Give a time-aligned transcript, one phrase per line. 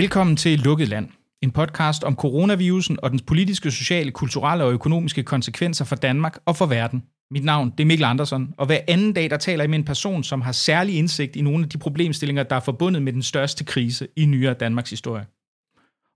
[0.00, 1.08] Velkommen til Lukket Land,
[1.42, 6.56] en podcast om coronavirusen og dens politiske, sociale, kulturelle og økonomiske konsekvenser for Danmark og
[6.56, 7.02] for verden.
[7.30, 9.84] Mit navn det er Mikkel Andersen, og hver anden dag der taler jeg med en
[9.84, 13.22] person, som har særlig indsigt i nogle af de problemstillinger, der er forbundet med den
[13.22, 15.26] største krise i nyere Danmarks historie.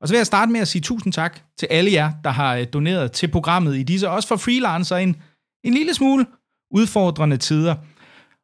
[0.01, 2.57] Og så vil jeg starte med at sige tusind tak til alle jer, der har
[2.57, 5.17] øh, doneret til programmet i disse, også for freelancer, en,
[5.65, 6.27] en lille smule
[6.71, 7.75] udfordrende tider–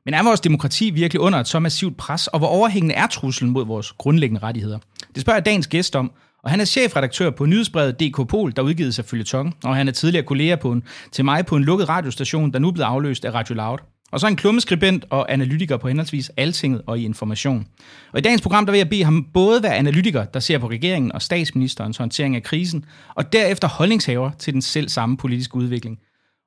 [0.05, 3.51] Men er vores demokrati virkelig under et så massivt pres, og hvor overhængende er truslen
[3.51, 4.79] mod vores grundlæggende rettigheder?
[5.15, 6.13] Det spørger jeg dagens gæst om,
[6.45, 9.93] og han er chefredaktør på nyhedsbrevet DK Pol, der udgivet sig Tong, og han er
[9.93, 13.25] tidligere kollega på en, til mig på en lukket radiostation, der nu er blevet afløst
[13.25, 13.79] af Radio Loud.
[14.13, 17.67] Og så er en klummeskribent og analytiker på henholdsvis Altinget og i Information.
[18.13, 20.71] Og i dagens program, der vil jeg bede ham både være analytiker, der ser på
[20.71, 22.85] regeringen og statsministerens håndtering af krisen,
[23.15, 25.99] og derefter holdningshaver til den selv samme politiske udvikling.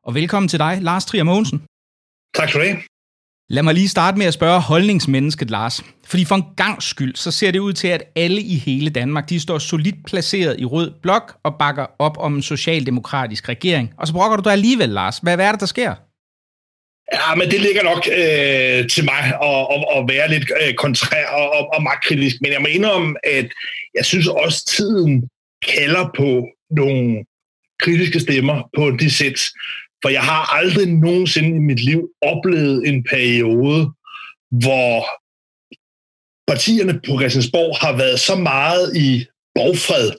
[0.03, 1.61] Og velkommen til dig, Lars Trier Mogensen.
[2.35, 2.77] Tak for det.
[3.49, 5.83] Lad mig lige starte med at spørge holdningsmennesket, Lars.
[6.05, 9.29] Fordi for en gang skyld, så ser det ud til, at alle i hele Danmark,
[9.29, 13.93] de står solidt placeret i rød blok og bakker op om en socialdemokratisk regering.
[13.97, 15.17] Og så brokker du dig alligevel, Lars.
[15.17, 15.95] Hvad, hvad er det, der sker?
[17.13, 21.27] Ja, men det ligger nok øh, til mig at, at, at være lidt øh, kontrær
[21.27, 22.35] og, og, og magtkritisk.
[22.41, 23.47] Men jeg må indrømme, at
[23.95, 25.29] jeg synes også, tiden
[25.75, 27.25] kalder på nogle
[27.79, 29.41] kritiske stemmer på en dissens.
[30.01, 33.91] For jeg har aldrig nogensinde i mit liv oplevet en periode,
[34.51, 35.05] hvor
[36.47, 39.25] partierne på Christiansborg har været så meget i
[39.55, 40.11] borgfred,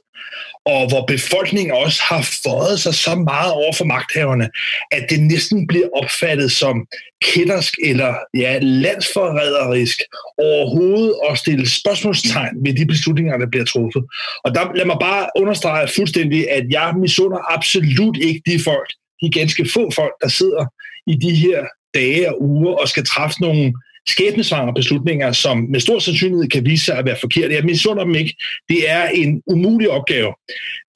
[0.65, 4.49] og hvor befolkningen også har fået sig så meget over for magthaverne,
[4.91, 6.87] at det næsten bliver opfattet som
[7.23, 9.99] kættersk eller ja, landsforræderisk
[10.39, 14.05] overhovedet at stille spørgsmålstegn ved de beslutninger, der bliver truffet.
[14.45, 18.91] Og der, lad mig bare understrege fuldstændig, at jeg misunder absolut ikke de folk,
[19.23, 20.65] de ganske få folk, der sidder
[21.07, 21.65] i de her
[21.95, 23.73] dage og uger og skal træffe nogle
[24.07, 27.55] skæbnesvangre beslutninger, som med stor sandsynlighed kan vise sig at være forkerte.
[27.55, 28.37] Jeg misunder dem ikke.
[28.69, 30.35] Det er en umulig opgave.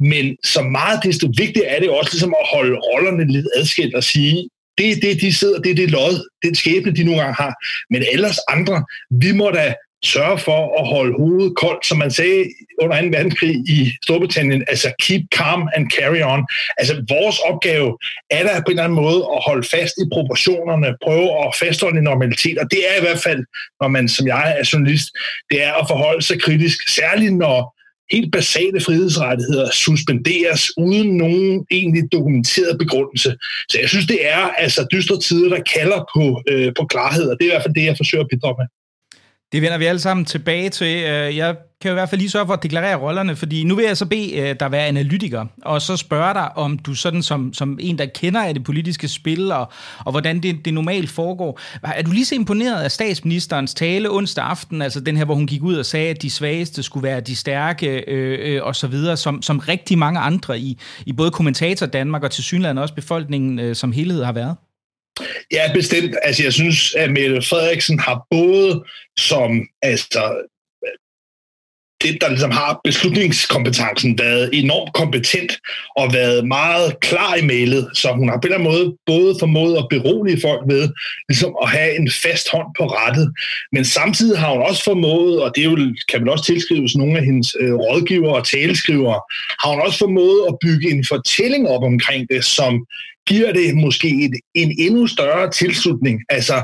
[0.00, 4.04] Men så meget desto vigtigere er det også ligesom at holde rollerne lidt adskilt og
[4.04, 7.20] sige, det er det, de sidder, det er det lod, det er skæbne, de nogle
[7.20, 7.54] gange har.
[7.90, 12.44] Men ellers andre, vi må da sørge for at holde hovedet koldt, som man sagde
[12.82, 13.06] under 2.
[13.06, 16.46] verdenskrig i Storbritannien, altså keep calm and carry on.
[16.78, 17.98] Altså vores opgave
[18.30, 21.98] er der på en eller anden måde at holde fast i proportionerne, prøve at fastholde
[21.98, 23.44] en normalitet, og det er i hvert fald,
[23.80, 25.08] når man som jeg er journalist,
[25.50, 32.02] det er at forholde sig kritisk, særligt når helt basale frihedsrettigheder suspenderes uden nogen egentlig
[32.12, 33.36] dokumenteret begrundelse.
[33.70, 37.36] Så jeg synes, det er altså dystre tider, der kalder på, øh, på klarhed, og
[37.38, 38.66] det er i hvert fald det, jeg forsøger at bidrage med.
[39.52, 40.86] Det vender vi alle sammen tilbage til.
[40.86, 43.74] Øh, jeg kan jo i hvert fald lige sørge for at deklarere rollerne, fordi nu
[43.74, 47.22] vil jeg så bede øh, dig være analytiker, og så spørge dig, om du sådan
[47.22, 49.72] som, som en, der kender af det politiske spil, og,
[50.04, 51.60] og hvordan det, det normalt foregår.
[51.82, 55.46] Er du lige så imponeret af statsministerens tale onsdag aften, altså den her, hvor hun
[55.46, 58.86] gik ud og sagde, at de svageste skulle være de stærke, øh, øh, og så
[58.86, 62.94] videre, som, som rigtig mange andre i, i både kommentator Danmark og til synligheden også
[62.94, 64.56] befolkningen øh, som helhed har været?
[65.52, 66.16] Ja, bestemt.
[66.22, 68.84] Altså, jeg synes, at Mette Frederiksen har både
[69.16, 70.48] som altså,
[72.02, 75.52] det, der ligesom har beslutningskompetencen, været enormt kompetent
[75.96, 79.36] og været meget klar i mailet, så hun har på en eller anden måde både
[79.40, 80.88] formået at berolige folk ved
[81.28, 83.32] ligesom at have en fast hånd på rettet,
[83.72, 87.18] men samtidig har hun også formået, og det er jo, kan man også tilskrives nogle
[87.18, 89.20] af hendes øh, rådgivere og taleskrivere,
[89.60, 92.86] har hun også formået at bygge en fortælling op omkring det, som
[93.26, 96.20] giver det måske et, en endnu større tilslutning.
[96.28, 96.62] Altså,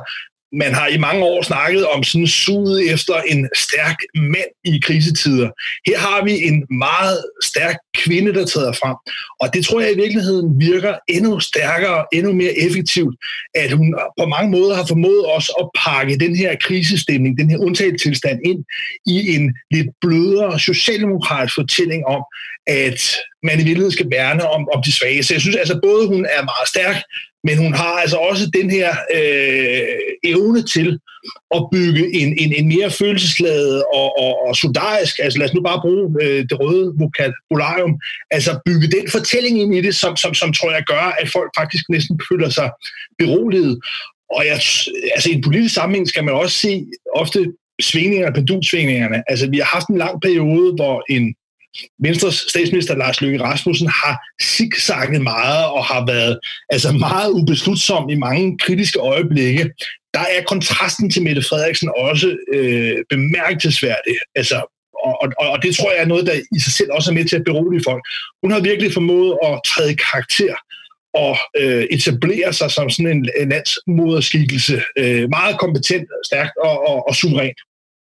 [0.52, 5.50] man har i mange år snakket om sådan suget efter en stærk mand i krisetider.
[5.86, 8.96] Her har vi en meget stærk kvinde, der træder frem.
[9.40, 13.16] Og det tror jeg i virkeligheden virker endnu stærkere, endnu mere effektivt,
[13.54, 17.58] at hun på mange måder har formået os at pakke den her krisestemning, den her
[17.58, 18.64] undtagelsestilstand ind
[19.06, 22.22] i en lidt blødere socialdemokratisk fortælling om,
[22.66, 23.00] at
[23.42, 25.22] man i virkeligheden skal værne om, om de svage.
[25.22, 26.96] Så jeg synes altså, både hun er meget stærk,
[27.44, 30.98] men hun har altså også den her øh, evne til
[31.56, 35.62] at bygge en, en, en mere følelsesladet og, og, og solidarisk, altså lad os nu
[35.62, 38.00] bare bruge øh, det røde vokabularium,
[38.30, 41.50] altså bygge den fortælling ind i det, som, som, som tror jeg gør, at folk
[41.58, 42.70] faktisk næsten føler sig
[43.18, 43.78] beroliget.
[44.30, 44.60] Og jeg,
[45.14, 49.22] altså i en politisk sammenhæng skal man også se ofte svingningerne, pendulsvingningerne.
[49.28, 51.34] Altså vi har haft en lang periode, hvor en
[51.98, 56.38] Venstres statsminister Lars Løkke Rasmussen har zigzagget meget og har været
[56.70, 59.70] altså meget ubeslutsom i mange kritiske øjeblikke.
[60.14, 64.14] Der er kontrasten til Mette Frederiksen også øh, bemærkelsesværdig.
[64.34, 64.62] Altså,
[65.04, 67.24] og, og, og det tror jeg er noget, der i sig selv også er med
[67.24, 68.02] til at berolige folk.
[68.42, 70.54] Hun har virkelig formået at træde karakter
[71.14, 74.82] og øh, etablere sig som sådan en, en landsmoderskikkelse.
[74.98, 77.54] Øh, meget kompetent, stærkt og, og, og suveræn.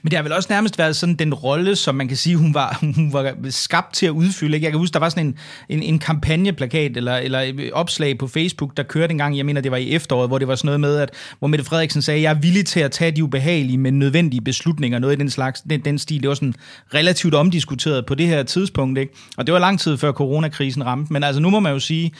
[0.05, 2.53] Men det har vel også nærmest været sådan den rolle, som man kan sige, hun
[2.53, 4.55] var, hun var skabt til at udfylde.
[4.55, 4.65] Ikke?
[4.65, 5.37] Jeg kan huske, der var sådan en,
[5.69, 9.71] en, en kampagneplakat eller, eller opslag på Facebook, der kørte en gang, jeg mener, det
[9.71, 12.29] var i efteråret, hvor det var sådan noget med, at hvor Mette Frederiksen sagde, jeg
[12.29, 15.85] er villig til at tage de ubehagelige, men nødvendige beslutninger, noget i den slags, den,
[15.85, 16.21] den stil.
[16.21, 16.55] Det var sådan
[16.93, 19.13] relativt omdiskuteret på det her tidspunkt, ikke?
[19.37, 22.11] Og det var lang tid før coronakrisen ramte, men altså nu må man jo sige,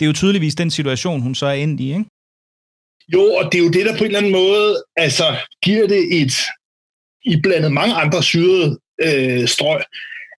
[0.00, 2.04] det er jo tydeligvis den situation, hun så er endt i, ikke?
[3.12, 5.24] Jo, og det er jo det, der på en eller anden måde altså,
[5.64, 6.32] giver det et,
[7.24, 9.80] i blandet mange andre syrede øh, strøg,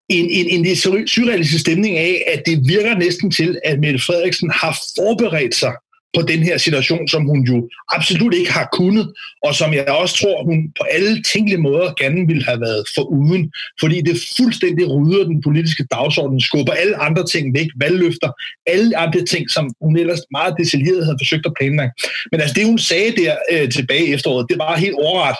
[0.09, 0.75] en, en, en
[1.07, 5.73] surrealistisk stemning af, at det virker næsten til, at Mette Frederiksen har forberedt sig
[6.15, 10.15] på den her situation, som hun jo absolut ikke har kunnet, og som jeg også
[10.15, 14.87] tror, hun på alle tænkelige måder gerne ville have været for uden, fordi det fuldstændig
[14.87, 18.31] rydder den politiske dagsorden, skubber alle andre ting væk, valgløfter,
[18.67, 21.93] alle andre ting, som hun ellers meget detaljeret havde forsøgt at planlægge.
[22.31, 25.37] Men altså det, hun sagde der øh, tilbage efteråret, det var helt overret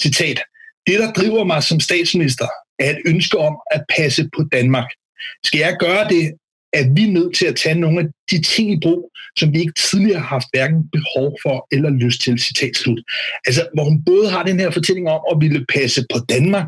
[0.00, 0.40] citat.
[0.86, 2.48] Det, der driver mig som statsminister,
[2.78, 4.88] er et ønske om at passe på Danmark.
[5.44, 6.32] Skal jeg gøre det,
[6.74, 9.80] at vi nødt til at tage nogle af de ting i brug, som vi ikke
[9.90, 13.00] tidligere har haft hverken behov for eller lyst til, citat slut.
[13.46, 16.66] Altså, hvor hun både har den her fortælling om at ville passe på Danmark,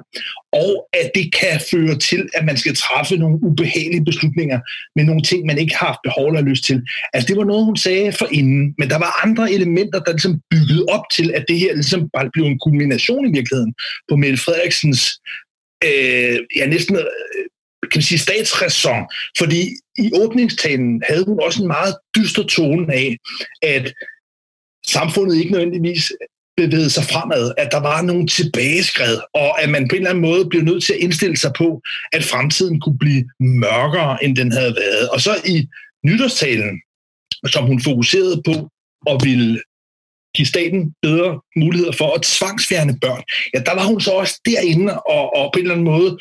[0.52, 4.58] og at det kan føre til, at man skal træffe nogle ubehagelige beslutninger
[4.96, 6.82] med nogle ting, man ikke har haft behov eller lyst til.
[7.12, 10.40] Altså, det var noget, hun sagde for inden, men der var andre elementer, der ligesom
[10.50, 13.74] byggede op til, at det her ligesom bare blev en kulmination i virkeligheden
[14.08, 15.02] på Mette Frederiksens
[15.84, 17.04] øh, ja, næsten øh,
[17.90, 19.02] kan man sige, statsræson,
[19.38, 19.60] fordi
[19.98, 23.16] i åbningstalen havde hun også en meget dyster tone af,
[23.62, 23.92] at
[24.86, 26.12] samfundet ikke nødvendigvis
[26.56, 30.22] bevægede sig fremad, at der var nogle tilbageskred, og at man på en eller anden
[30.30, 34.52] måde blev nødt til at indstille sig på, at fremtiden kunne blive mørkere, end den
[34.52, 35.08] havde været.
[35.08, 35.68] Og så i
[36.04, 36.80] nytårstalen,
[37.46, 38.70] som hun fokuserede på
[39.06, 39.60] og ville
[40.36, 43.22] give staten bedre muligheder for at tvangsfjerne børn,
[43.54, 46.18] ja, der var hun så også derinde og, og på en eller anden måde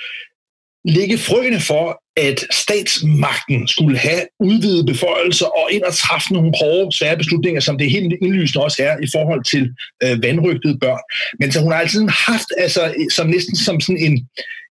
[0.86, 6.98] lægge frøene for, at statsmagten skulle have udvidet beføjelser og ind og træffe nogle hårde,
[6.98, 9.74] svære beslutninger, som det helt indlysende også er i forhold til
[10.04, 11.04] øh, vandrygtede børn.
[11.40, 14.28] Men så hun har altid haft, altså, som næsten som sådan en,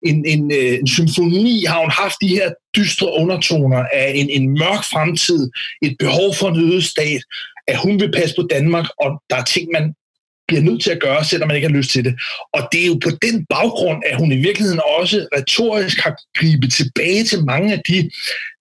[0.06, 4.48] en, en, øh, en symfoni, har hun haft de her dystre undertoner af en, en
[4.48, 5.50] mørk fremtid,
[5.82, 7.20] et behov for en øget stat,
[7.68, 9.94] at hun vil passe på Danmark, og der er ting, man
[10.48, 12.14] bliver nødt til at gøre, selvom man ikke har lyst til det.
[12.52, 16.72] Og det er jo på den baggrund, at hun i virkeligheden også retorisk har gribet
[16.72, 18.10] tilbage til mange af de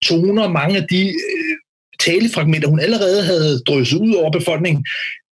[0.04, 1.56] toner, mange af de øh,
[2.00, 4.86] talefragmenter, hun allerede havde drysset ud over befolkningen,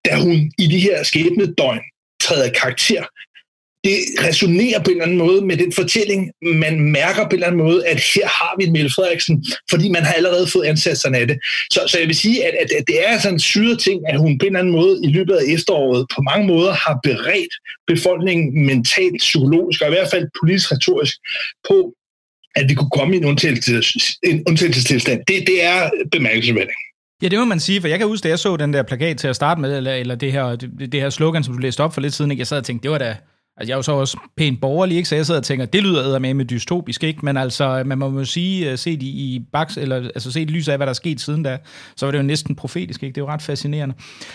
[0.04, 1.80] da hun i de her skæbne døgn
[2.20, 3.04] træder karakter
[3.84, 6.30] det resonerer på en eller anden måde med den fortælling.
[6.42, 9.88] Man mærker på en eller anden måde, at her har vi en Mette Frederiksen, fordi
[9.88, 11.38] man har allerede fået ansatserne af det.
[11.72, 14.18] Så, så jeg vil sige, at, at, at det er sådan en syret ting, at
[14.18, 17.54] hun på en eller anden måde i løbet af efteråret på mange måder har beredt
[17.86, 21.14] befolkningen mentalt, psykologisk og i hvert fald politisk retorisk
[21.68, 21.94] på,
[22.54, 25.20] at vi kunne komme i en, en undtagelsestilstand.
[25.28, 26.78] Det, det er bemærkelsesværdigt.
[27.22, 29.18] Ja, det må man sige, for jeg kan huske, da jeg så den der plakat
[29.18, 31.80] til at starte med, eller, eller det, her, det, det her slogan, som du læste
[31.80, 32.40] op for lidt siden, ikke?
[32.40, 33.16] jeg sad og tænkte, det var da,
[33.58, 35.08] Altså, jeg er jo så også pænt borgerlig, ikke?
[35.08, 37.20] så jeg sidder og tænker, det lyder med med dystopisk, ikke?
[37.22, 40.52] men altså, man må jo sige, øh, set i, i baks, eller, altså set i
[40.52, 41.58] lyset af, hvad der er sket siden da,
[41.96, 43.14] så var det jo næsten profetisk, ikke?
[43.14, 43.94] det er jo ret fascinerende.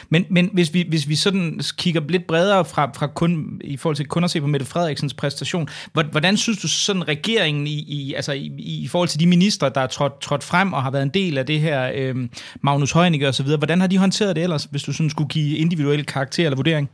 [0.10, 3.96] Men, men hvis, vi, hvis vi sådan kigger lidt bredere fra, fra kun, i forhold
[3.96, 5.68] til kun at se på Mette Frederiksens præstation,
[6.12, 9.82] hvordan synes du sådan regeringen i, i, altså i, i forhold til de ministre, der
[9.82, 12.16] er trådt, trådt frem og har været en del af det her, øh,
[12.62, 15.30] Magnus Heunicke og så videre, hvordan har de håndteret det ellers, hvis du sådan skulle
[15.30, 16.90] give individuel karakter eller vurdering?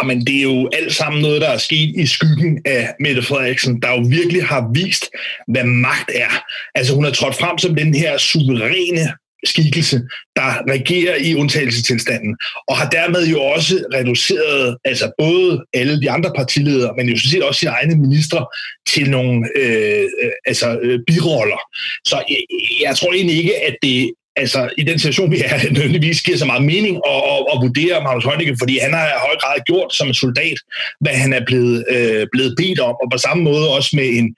[0.00, 3.22] Ah, men det er jo alt sammen noget, der er sket i skyggen af Mette
[3.22, 5.10] Frederiksen, der jo virkelig har vist,
[5.48, 6.44] hvad magt er.
[6.74, 9.08] Altså hun har trådt frem som den her suveræne
[9.46, 10.00] skikkelse,
[10.36, 12.36] der regerer i undtagelsestilstanden,
[12.68, 17.42] og har dermed jo også reduceret altså både alle de andre partiledere, men jo set
[17.42, 18.46] også sine egne ministre
[18.88, 21.60] til nogle øh, øh, altså, øh, biroller.
[22.04, 22.36] Så jeg,
[22.82, 26.44] jeg tror egentlig ikke, at det altså i den situation, vi er, nødvendigvis giver så
[26.44, 29.94] meget mening at, at, at vurdere Magnus Heunicke, fordi han har i høj grad gjort
[29.94, 30.58] som en soldat,
[31.00, 34.36] hvad han er blevet, øh, blevet bedt om, og på samme måde også med en,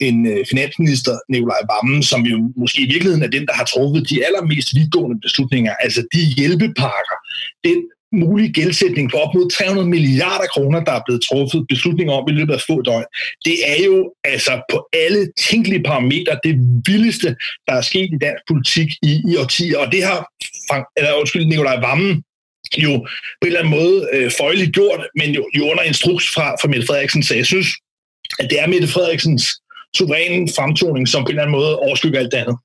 [0.00, 4.10] en øh, finansminister, Nikolaj Vammen, som jo måske i virkeligheden er den, der har truffet
[4.10, 7.16] de allermest vidtgående beslutninger, altså de hjælpepakker,
[7.64, 7.78] den
[8.12, 12.32] mulige gældsætning på op mod 300 milliarder kroner, der er blevet truffet beslutninger om i
[12.32, 13.04] løbet af få døgn.
[13.44, 16.54] Det er jo altså på alle tænkelige parametre det
[16.86, 17.36] vildeste,
[17.66, 20.18] der er sket i dansk politik i, i årtier, og det har
[20.96, 22.24] eller, undskyld, Nikolaj Vammen
[22.78, 22.98] jo
[23.40, 26.68] på en eller anden måde øh, føjeligt gjort, men jo, jo under instruks fra, fra
[26.68, 27.68] Mette Frederiksen, så jeg synes,
[28.38, 29.44] at det er Mette Frederiksens
[29.96, 32.56] suveræn fremtoning, som på en eller anden måde overskygger alt det andet.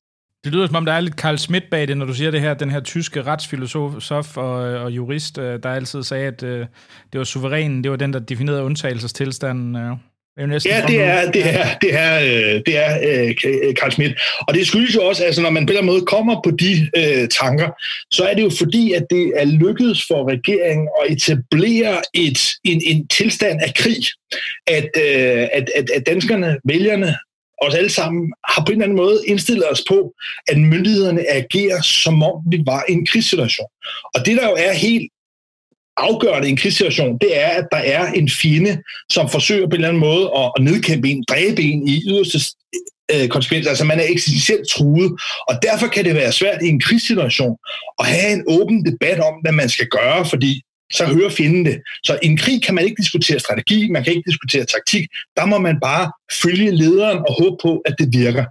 [0.46, 2.42] Det lyder som om, der er lidt Karl Schmidt bag det, når du siger det
[2.42, 6.60] her, den her tyske retsfilosof og, og jurist, øh, der altid sagde, at øh,
[7.14, 9.76] det var suverænen, det var den, der definerede undtagelsestilstanden.
[9.76, 9.92] Øh.
[10.38, 12.20] Det ja, det er, det er, det er,
[12.66, 12.98] det er,
[13.42, 14.14] det er Carl Schmidt.
[14.48, 17.28] Og det skyldes jo også, altså når man på en måde kommer på de øh,
[17.28, 17.70] tanker,
[18.12, 22.82] så er det jo fordi, at det er lykkedes for regeringen at etablere et, en,
[22.86, 24.04] en tilstand af krig.
[24.68, 27.16] At, øh, at, at, at danskerne, vælgerne,
[27.62, 30.14] os alle sammen har på en eller anden måde indstillet os på,
[30.48, 33.68] at myndighederne agerer, som om vi var i en krigssituation.
[34.14, 35.12] Og det, der jo er helt
[35.98, 39.74] afgørende i en krigssituation, det er, at der er en fjende, som forsøger på en
[39.74, 42.40] eller anden måde at, at nedkæmpe en, dræbe en i yderste
[43.14, 43.68] øh, konsekvens.
[43.68, 45.12] Altså man er eksistentielt truet,
[45.48, 47.58] og derfor kan det være svært i en krigssituation
[48.00, 50.62] at have en åben debat om, hvad man skal gøre, fordi
[50.94, 51.82] så hører fjenden det.
[52.04, 55.08] Så i en krig kan man ikke diskutere strategi, man kan ikke diskutere taktik.
[55.38, 56.12] Der må man bare
[56.42, 58.46] følge lederen og håbe på, at det virker.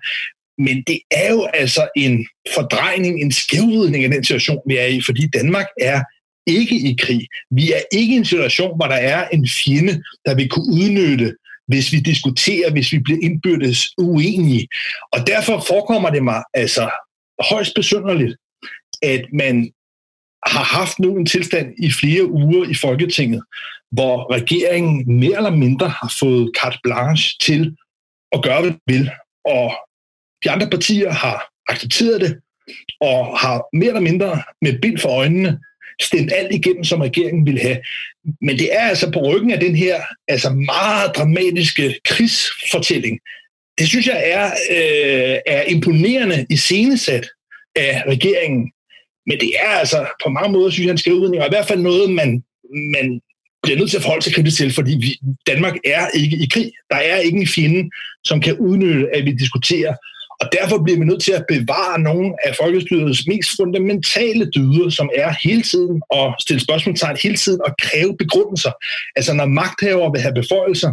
[0.63, 5.01] Men det er jo altså en fordrejning, en skævridning af den situation, vi er i,
[5.01, 6.03] fordi Danmark er
[6.47, 7.27] ikke i krig.
[7.51, 11.35] Vi er ikke i en situation, hvor der er en fjende, der vil kunne udnytte
[11.67, 14.69] hvis vi diskuterer, hvis vi bliver indbyrdes uenige.
[15.13, 16.91] Og derfor forekommer det mig altså
[17.51, 18.37] højst besynderligt,
[19.03, 19.71] at man
[20.47, 23.43] har haft nu en tilstand i flere uger i Folketinget,
[23.93, 27.77] hvor regeringen mere eller mindre har fået carte blanche til
[28.33, 29.11] at gøre, hvad de vil.
[29.45, 29.75] Og
[30.45, 32.37] de andre partier har accepteret det,
[33.01, 35.59] og har mere eller mindre med bind for øjnene
[36.01, 37.79] stemt alt igennem, som regeringen ville have.
[38.41, 43.19] Men det er altså på ryggen af den her altså meget dramatiske krigsfortælling.
[43.79, 47.27] Det synes jeg er, øh, er imponerende i scenesat
[47.77, 48.73] af regeringen.
[49.27, 51.81] Men det er altså på mange måder, synes jeg, en skævudning, og i hvert fald
[51.81, 52.45] noget, man,
[52.97, 53.21] man
[53.63, 55.11] bliver nødt til at forholde sig kritisk til, fordi vi,
[55.47, 56.71] Danmark er ikke i krig.
[56.91, 57.91] Der er ikke en fjende,
[58.25, 59.95] som kan udnytte, at vi diskuterer.
[60.41, 65.09] Og derfor bliver vi nødt til at bevare nogle af folkestyrets mest fundamentale dyder, som
[65.15, 68.73] er hele tiden at stille spørgsmålstegn, hele tiden at kræve begrundelser.
[69.17, 70.93] Altså når magthavere vil have beføjelser,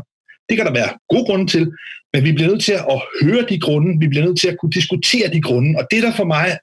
[0.49, 1.71] det kan der være gode grunde til,
[2.13, 4.71] men vi bliver nødt til at høre de grunde, vi bliver nødt til at kunne
[4.71, 6.57] diskutere de grunde, og det der for mig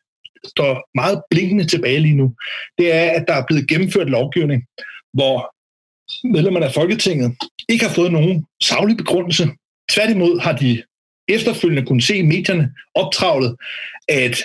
[0.46, 2.34] står meget blinkende tilbage lige nu,
[2.78, 4.64] det er, at der er blevet gennemført lovgivning,
[5.12, 5.54] hvor
[6.28, 7.36] medlemmerne af Folketinget
[7.68, 9.48] ikke har fået nogen savlig begrundelse.
[9.90, 10.82] Tværtimod har de
[11.28, 13.56] efterfølgende kunne se i medierne optravlet,
[14.08, 14.36] at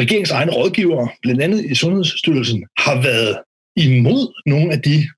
[0.00, 3.38] regeringens egne rådgivere, blandt andet i Sundhedsstyrelsen, har været
[3.76, 5.08] imod nogle af de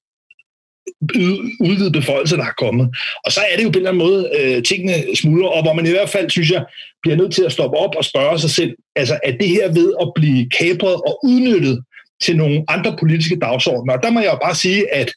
[1.61, 2.89] udvidede beføjelser, der er kommet.
[3.25, 5.73] Og så er det jo på en eller anden måde, øh, tingene smuldrer, og hvor
[5.73, 6.65] man i hvert fald, synes jeg,
[7.03, 9.95] bliver nødt til at stoppe op og spørge sig selv, altså er det her ved
[10.01, 11.85] at blive kapret og udnyttet
[12.23, 13.95] til nogle andre politiske dagsordner.
[13.95, 15.13] Og der må jeg jo bare sige, at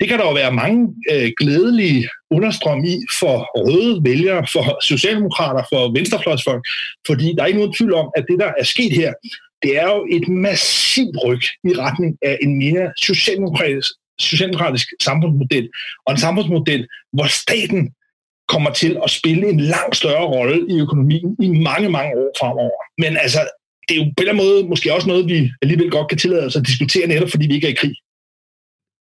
[0.00, 5.62] det kan der jo være mange øh, glædelige understrøm i for røde vælgere, for socialdemokrater,
[5.72, 6.64] for venstrefløjsfolk,
[7.06, 9.12] fordi der er ikke nogen tvivl om, at det, der er sket her,
[9.62, 15.68] det er jo et massivt ryg i retning af en mere socialdemokratisk, socialdemokratisk samfundsmodel,
[16.06, 17.90] og en samfundsmodel, hvor staten
[18.48, 22.80] kommer til at spille en langt større rolle i økonomien i mange, mange år fremover.
[22.98, 23.40] Men altså,
[23.88, 26.18] det er jo på en eller anden måde måske også noget, vi alligevel godt kan
[26.18, 27.94] tillade os at diskutere netop, fordi vi ikke er i krig.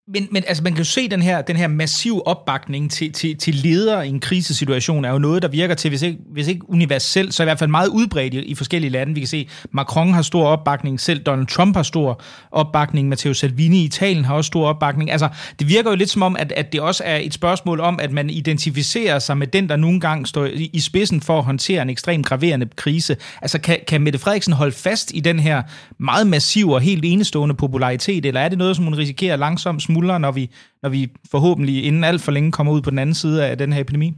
[0.08, 3.38] Men, men altså, man kan jo se den her, den her massive opbakning til, til,
[3.38, 6.70] til ledere i en krisesituation, er jo noget, der virker til, hvis ikke, hvis ikke
[6.70, 9.14] universelt, så i hvert fald meget udbredt i, i forskellige lande.
[9.14, 12.22] Vi kan se, Macron har stor opbakning, selv Donald Trump har stor
[12.52, 15.12] opbakning, Matteo Salvini i Italien har også stor opbakning.
[15.12, 18.00] Altså, det virker jo lidt som om, at, at det også er et spørgsmål om,
[18.00, 21.44] at man identificerer sig med den, der nogle gange står i, i spidsen for at
[21.44, 23.18] håndtere en ekstremt graverende krise.
[23.42, 25.64] Altså, kan, kan Mette Frederiksen holde fast i den her
[25.98, 30.20] meget massive og helt enestående popularitet, eller er det noget, som hun risikerer langsomt smuldre,
[30.20, 30.50] når vi,
[30.84, 33.74] når vi forhåbentlig inden alt for længe kommer ud på den anden side af den
[33.74, 34.14] her epidemi?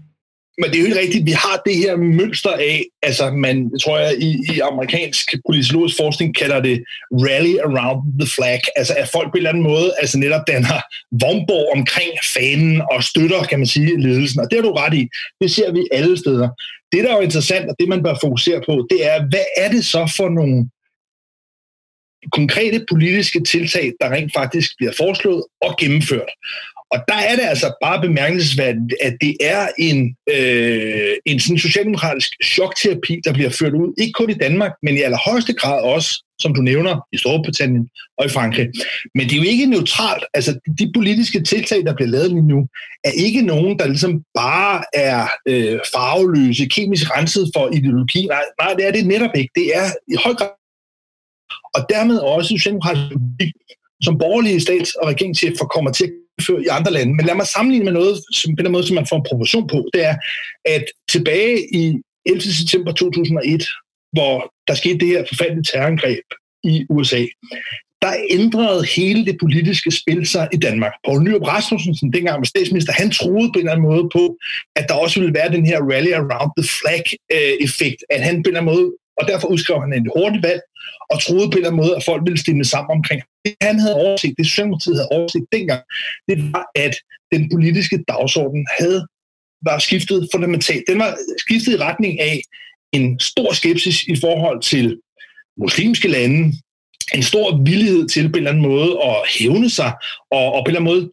[0.61, 1.25] Men det er jo ikke rigtigt.
[1.25, 6.35] Vi har det her mønster af, altså man, tror jeg, i, i amerikansk politologisk forskning
[6.35, 8.61] kalder det rally around the flag.
[8.75, 10.79] Altså at folk på en eller anden måde altså netop danner
[11.11, 14.39] vomborg omkring fanen og støtter, kan man sige, ledelsen.
[14.39, 15.07] Og det har du ret i.
[15.41, 16.49] Det ser vi alle steder.
[16.91, 19.69] Det, der er jo interessant, og det man bør fokusere på, det er, hvad er
[19.69, 20.69] det så for nogle
[22.31, 26.29] konkrete politiske tiltag, der rent faktisk bliver foreslået og gennemført.
[26.91, 32.31] Og der er det altså bare bemærkelsesværdigt, at det er en, øh, en sådan socialdemokratisk
[32.43, 36.53] chokterapi, der bliver ført ud, ikke kun i Danmark, men i allerhøjeste grad også, som
[36.55, 38.67] du nævner, i Storbritannien og i Frankrig.
[39.15, 40.25] Men det er jo ikke neutralt.
[40.33, 42.67] Altså, de politiske tiltag, der bliver lavet lige nu,
[43.03, 48.25] er ikke nogen, der ligesom bare er øh, farveløse, kemisk renset for ideologi.
[48.25, 49.51] Nej, nej, det er det netop ikke.
[49.55, 50.56] Det er i høj grad
[51.75, 53.53] og dermed også socialdemokratisk politik,
[54.01, 57.13] som borgerlige stats- og regeringschefer kommer til at føre i andre lande.
[57.15, 59.67] Men lad mig sammenligne med noget, som, på den måde, som man får en proportion
[59.67, 59.89] på.
[59.93, 60.15] Det er,
[60.65, 61.83] at tilbage i
[62.25, 62.41] 11.
[62.41, 63.67] september 2001,
[64.11, 66.25] hvor der skete det her forfærdelige terrorangreb
[66.63, 67.25] i USA,
[68.01, 70.93] der ændrede hele det politiske spil sig i Danmark.
[71.05, 74.37] Poul Nyrup Rasmussen, dengang var statsminister, han troede på en eller anden måde på,
[74.75, 78.49] at der også ville være den her rally around the flag-effekt, øh, at han på
[78.49, 78.87] en eller anden måde,
[79.19, 80.61] og derfor udskrev han en hurtig valg,
[81.11, 83.21] og troede på en eller anden måde, at folk ville stemme sammen omkring.
[83.45, 85.81] Det han havde overset, det Socialdemokratiet havde overset dengang,
[86.29, 86.95] det var, at
[87.33, 89.07] den politiske dagsorden havde
[89.61, 90.83] var skiftet fundamentalt.
[90.87, 92.41] Den var skiftet i retning af
[92.93, 94.99] en stor skepsis i forhold til
[95.57, 96.53] muslimske lande,
[97.13, 99.91] en stor villighed til på en eller anden måde at hævne sig,
[100.31, 101.11] og, og på en eller anden måde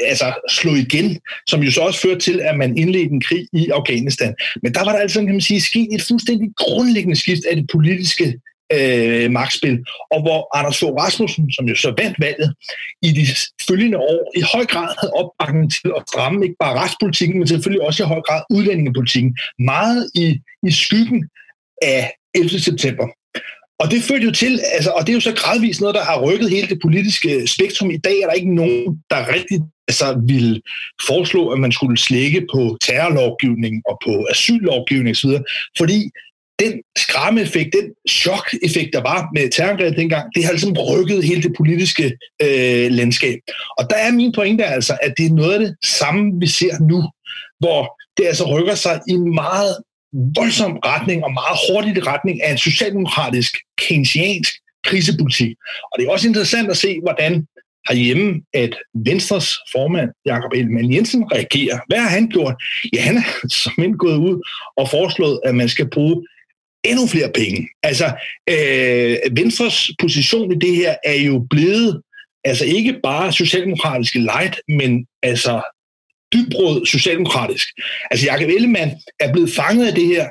[0.00, 3.68] altså, slå igen, som jo så også førte til, at man indledte en krig i
[3.68, 4.34] Afghanistan.
[4.62, 7.66] Men der var der altså, kan man sige, sket et fuldstændig grundlæggende skift af det
[7.72, 8.40] politiske
[8.72, 12.54] øh, magtspil, og hvor Anders Fogh Rasmussen, som jo så vandt valget,
[13.02, 13.26] i de
[13.68, 17.82] følgende år i høj grad havde opbakning til at stramme ikke bare retspolitikken, men selvfølgelig
[17.86, 21.28] også i høj grad udlændingepolitikken, meget i, i skyggen
[21.82, 22.60] af 11.
[22.60, 23.06] september.
[23.78, 26.20] Og det førte jo til, altså, og det er jo så gradvist noget, der har
[26.20, 27.90] rykket hele det politiske spektrum.
[27.90, 30.62] I dag er der ikke nogen, der rigtig altså, vil
[31.06, 35.30] foreslå, at man skulle slække på terrorlovgivning og på asyllovgivning osv.,
[35.78, 36.10] fordi
[36.58, 41.52] den skræmmeeffekt, den chok-effekt, der var med terrorangrebet dengang, det har ligesom rykket hele det
[41.56, 42.04] politiske
[42.42, 43.38] øh, landskab.
[43.78, 46.80] Og der er min pointe altså, at det er noget af det samme, vi ser
[46.80, 47.10] nu,
[47.58, 49.76] hvor det altså rykker sig i en meget
[50.36, 54.52] voldsom retning og meget hurtigt retning af en socialdemokratisk, keynesiansk
[54.84, 55.56] krisepolitik.
[55.92, 57.46] Og det er også interessant at se, hvordan
[57.88, 61.78] herhjemme, at Venstres formand, Jakob Ellemann Jensen, reagerer.
[61.88, 62.54] Hvad har han gjort?
[62.92, 64.36] Ja, han er som gået ud
[64.76, 66.26] og foreslået, at man skal bruge
[66.86, 67.68] endnu flere penge.
[67.82, 68.06] Altså,
[68.50, 72.02] øh, Venstres position i det her er jo blevet
[72.44, 75.62] altså ikke bare socialdemokratiske light, men altså
[76.32, 77.68] dybbrød socialdemokratisk.
[78.10, 80.28] Altså Jakob Ellemann er blevet fanget af det her,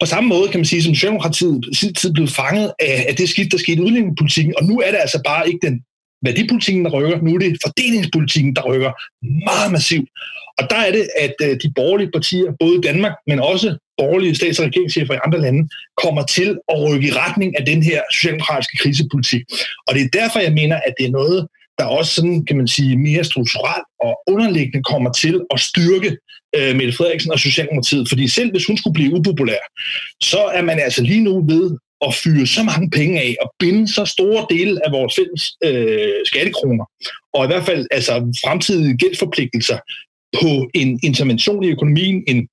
[0.00, 3.28] på samme måde kan man sige, som Socialdemokratiet i tid blev fanget af, af det
[3.28, 5.82] skift, der skete i udlændingepolitikken, og nu er det altså bare ikke den
[6.26, 8.92] værdipolitikken, der rykker, nu er det fordelingspolitikken, der rykker
[9.48, 10.08] meget massivt.
[10.58, 14.34] Og der er det, at øh, de borgerlige partier, både i Danmark, men også borgerlige
[14.34, 15.68] stats- og regeringschefer i andre lande,
[16.02, 19.42] kommer til at rykke i retning af den her socialdemokratiske krisepolitik.
[19.86, 21.46] Og det er derfor, jeg mener, at det er noget,
[21.78, 26.16] der også sådan, kan man sige, mere strukturelt og underliggende kommer til at styrke
[26.56, 28.08] øh, Mette Frederiksen og Socialdemokratiet.
[28.08, 29.62] Fordi selv hvis hun skulle blive upopulær,
[30.22, 33.92] så er man altså lige nu ved at fyre så mange penge af og binde
[33.92, 36.84] så store dele af vores fælles øh, skattekroner,
[37.34, 38.12] og i hvert fald altså
[38.44, 39.78] fremtidige gældsforpligtelser
[40.40, 42.48] på en intervention i økonomien, en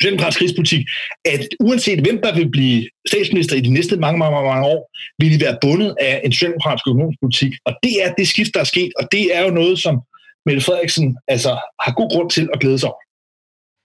[0.00, 0.86] socialdemokratisk krigspolitik,
[1.24, 4.90] at uanset hvem der vil blive statsminister i de næste mange, mange, mange, mange år,
[5.18, 7.52] vil de være bundet af en socialdemokratisk økonomisk politik.
[7.64, 10.00] Og det er det skift, der er sket, og det er jo noget, som
[10.46, 11.50] Mette Frederiksen altså,
[11.80, 13.02] har god grund til at glæde sig over.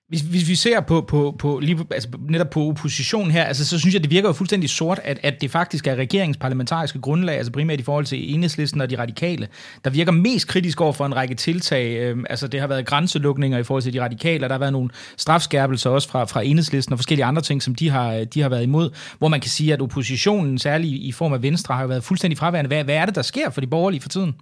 [0.10, 3.80] Hvis, hvis vi ser på, på, på lige, altså netop på oppositionen her, altså, så
[3.80, 7.38] synes jeg, det virker jo fuldstændig sort, at, at det faktisk er regeringens parlamentariske grundlag,
[7.38, 9.48] altså primært i forhold til enhedslisten og de radikale,
[9.84, 11.98] der virker mest kritisk over for en række tiltag.
[11.98, 14.74] Øhm, altså det har været grænselukninger i forhold til de radikale, og der har været
[14.74, 18.50] nogle strafskærpelser også fra, fra enhedslisten og forskellige andre ting, som de har, de har
[18.50, 22.04] været imod, hvor man kan sige, at oppositionen, særligt i form af Venstre, har været
[22.04, 22.68] fuldstændig fraværende.
[22.68, 24.36] Hvad, hvad er det, der sker for de borgerlige for tiden?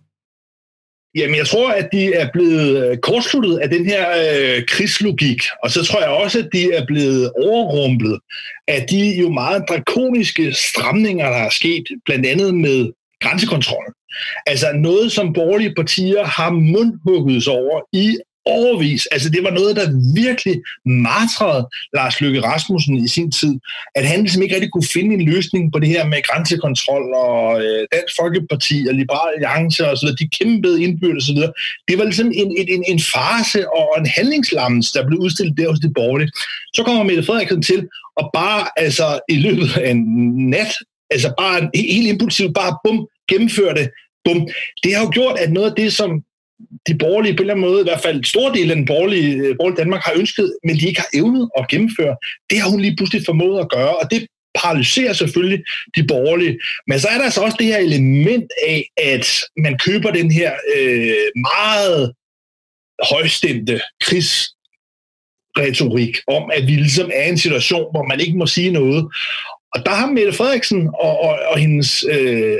[1.16, 5.72] Jamen, jeg tror, at de er blevet øh, kortsluttet af den her øh, krigslogik, og
[5.72, 8.20] så tror jeg også, at de er blevet overrumplet
[8.68, 13.94] af de jo meget drakoniske stramninger, der er sket, blandt andet med grænsekontrollen.
[14.46, 19.06] Altså noget, som borgerlige partier har mundhugget sig over i overvis.
[19.06, 19.88] Altså det var noget, der
[20.24, 23.54] virkelig martrede Lars Løkke Rasmussen i sin tid,
[23.96, 27.62] at han ligesom ikke rigtig kunne finde en løsning på det her med grænsekontrol og
[27.64, 30.18] øh, Dansk Folkeparti og Liberal Alliance og så videre.
[30.20, 31.54] De kæmpede indbyrdes og så videre.
[31.88, 35.70] Det var ligesom en, en, en, en fase og en handlingslammens, der blev udstillet der
[35.70, 36.32] hos de borgerlige.
[36.74, 40.02] Så kommer Mette Frederiksen til, og bare altså i løbet af en
[40.50, 40.74] nat,
[41.10, 43.90] altså bare helt impulsivt, bare bum, gennemførte det,
[44.26, 44.48] bum.
[44.84, 46.10] Det har jo gjort, at noget af det, som
[46.88, 48.86] de borgerlige på en eller anden måde, i hvert fald en stor del af den
[48.86, 52.16] borgerlige, øh, borgerlige Danmark har ønsket, men de ikke har evnet at gennemføre,
[52.50, 55.64] det har hun lige pludselig formået at gøre, og det paralyserer selvfølgelig
[55.96, 56.60] de borgerlige.
[56.88, 60.54] Men så er der altså også det her element af, at man køber den her
[60.78, 62.14] øh, meget
[63.12, 68.72] højstemte krigsretorik om, at vi ligesom er i en situation, hvor man ikke må sige
[68.72, 69.08] noget.
[69.74, 72.58] Og der har Mette Frederiksen og, og, og hendes øh,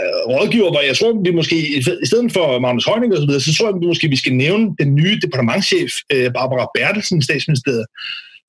[0.00, 3.40] Øh, rådgiver, hvor jeg tror, vi måske, i stedet for Magnus Højning og så videre,
[3.40, 7.22] så tror jeg, vi måske, vi skal nævne den nye departementchef, øh, Barbara Bertelsen i
[7.22, 7.86] statsministeriet,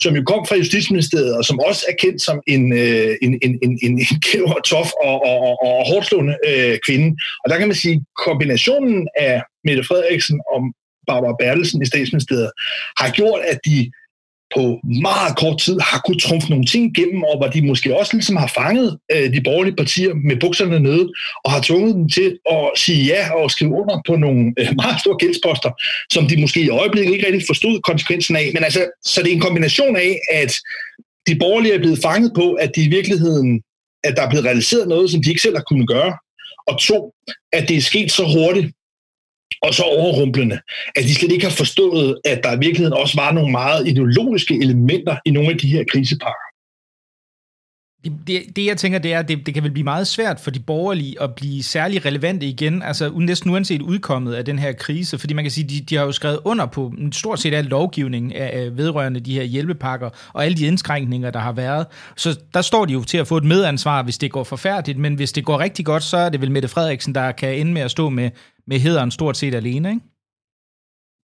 [0.03, 3.60] som jo kom fra Justitsministeriet, og som også er kendt som en, øh, en, en,
[3.63, 3.97] en, en,
[4.32, 7.17] kæv og tof og, og, og, og hårdslående øh, kvinde.
[7.43, 10.60] Og der kan man sige, kombinationen af Mette Frederiksen og
[11.08, 12.51] Barbara Bertelsen i statsministeriet
[12.97, 13.91] har gjort, at de
[14.55, 18.13] på meget kort tid har kunnet trumfe nogle ting igennem, og hvor de måske også
[18.13, 21.05] ligesom har fanget øh, de borgerlige partier med bukserne nede,
[21.45, 24.99] og har tvunget dem til at sige ja og skrive under på nogle øh, meget
[25.01, 25.71] store gældsposter,
[26.13, 28.51] som de måske i øjeblikket ikke rigtig forstod konsekvensen af.
[28.53, 30.51] Men altså, så det er en kombination af, at
[31.27, 33.61] de borgerlige er blevet fanget på, at de i virkeligheden,
[34.03, 36.13] at der er blevet realiseret noget, som de ikke selv har kunnet gøre,
[36.67, 37.13] og to,
[37.53, 38.67] at det er sket så hurtigt,
[39.61, 40.59] og så overrumplende,
[40.95, 44.53] at de slet ikke har forstået, at der i virkeligheden også var nogle meget ideologiske
[44.61, 46.53] elementer i nogle af de her krisepakker.
[48.03, 50.39] Det, det, det jeg tænker, det er, at det, det kan vel blive meget svært
[50.39, 54.71] for de borgerlige at blive særlig relevante igen, altså næsten uanset udkommet af den her
[54.71, 57.65] krise, fordi man kan sige, de, de har jo skrevet under på stort set al
[57.65, 61.85] lovgivning af, af vedrørende de her hjælpepakker og alle de indskrænkninger, der har været.
[62.15, 65.15] Så der står de jo til at få et medansvar, hvis det går forfærdeligt, men
[65.15, 67.81] hvis det går rigtig godt, så er det vel Mette Frederiksen, der kan ende med
[67.81, 68.29] at stå med,
[68.67, 70.02] med hederen stort set alene, ikke?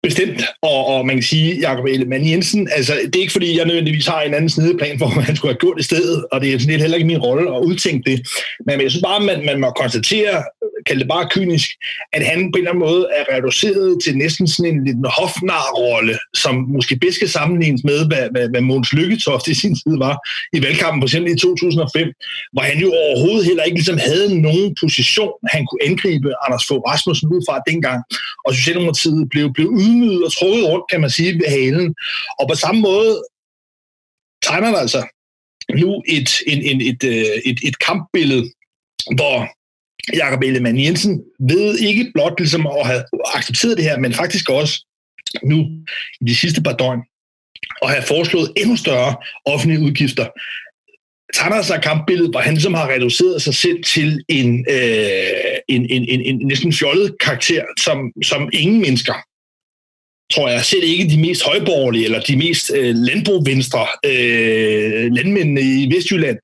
[0.05, 3.65] Bestemt, og, og man kan sige, Jacob Ellemann Jensen, altså det er ikke fordi, jeg
[3.65, 6.53] nødvendigvis har en anden snedeplan for, hvad han skulle have gjort i stedet, og det
[6.53, 8.27] er sådan lidt heller ikke min rolle at udtænke det,
[8.67, 10.43] men jeg synes bare, man, man må konstatere,
[10.85, 11.69] kalde det bare kynisk,
[12.13, 16.15] at han på en eller anden måde er reduceret til næsten sådan en lidt hofnar-rolle,
[16.33, 20.15] som måske bedst skal sammenlignes med, hvad, hvad, hvad Måns Lykketoft i sin tid var
[20.57, 22.07] i valgkampen, for eksempel i 2005,
[22.53, 26.83] hvor han jo overhovedet heller ikke ligesom havde nogen position, han kunne angribe Anders Fogh
[26.89, 27.99] Rasmussen ud fra dengang,
[28.45, 31.95] og Socialdemokratiet blev, blev ydmyget og trukket rundt, kan man sige, ved halen.
[32.39, 33.23] Og på samme måde
[34.41, 35.01] tegner der altså
[35.73, 38.51] nu et, en, en, et, øh, et, et kampbillede,
[39.15, 39.49] hvor
[40.13, 43.03] Jakob Ellemann Jensen ved ikke blot ligesom at have
[43.33, 44.85] accepteret det her, men faktisk også
[45.43, 45.57] nu
[46.21, 47.01] i de sidste par døgn
[47.81, 50.27] at have foreslået endnu større offentlige udgifter.
[51.33, 55.85] Tegner altså sig kampbilledet, hvor han som har reduceret sig selv til en, øh, en,
[55.89, 59.13] en, en, en næsten fjollet karakter, som, som ingen mennesker
[60.33, 65.95] tror jeg, selv ikke de mest højborgerlige eller de mest øh, landbrugvenstre øh, landmændene i
[65.95, 66.37] Vestjylland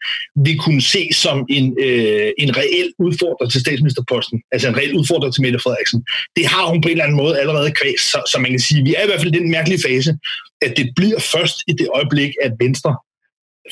[0.46, 5.32] vil kunne se som en, øh, en reel udfordrer til statsministerposten, altså en reel udfordrer
[5.32, 6.04] til Mette Frederiksen.
[6.36, 8.84] Det har hun på en eller anden måde allerede kvæst, så, så man kan sige,
[8.84, 10.18] vi er i hvert fald i den mærkelige fase,
[10.62, 12.96] at det bliver først i det øjeblik, at Venstre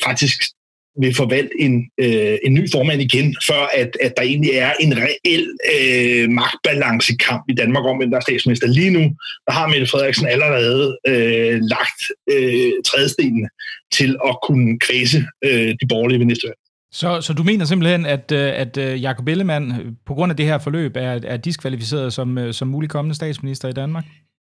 [0.04, 0.42] faktisk
[0.98, 4.92] vil forvalte en, øh, en ny formand igen, før at, at der egentlig er en
[4.96, 8.66] reel øh, magtbalancekamp i Danmark om, hvem der er statsminister.
[8.66, 9.00] Lige nu,
[9.46, 12.00] der har Mette Frederiksen allerede øh, lagt
[12.30, 13.48] øh, trædestenene
[13.92, 16.48] til at kunne kvæse øh, de borgerlige ved næste
[16.92, 20.30] Så, så du mener simpelthen, at, øh, at øh, Jakob Jacob Ellemann øh, på grund
[20.32, 24.04] af det her forløb er, er diskvalificeret som, som mulig kommende statsminister i Danmark?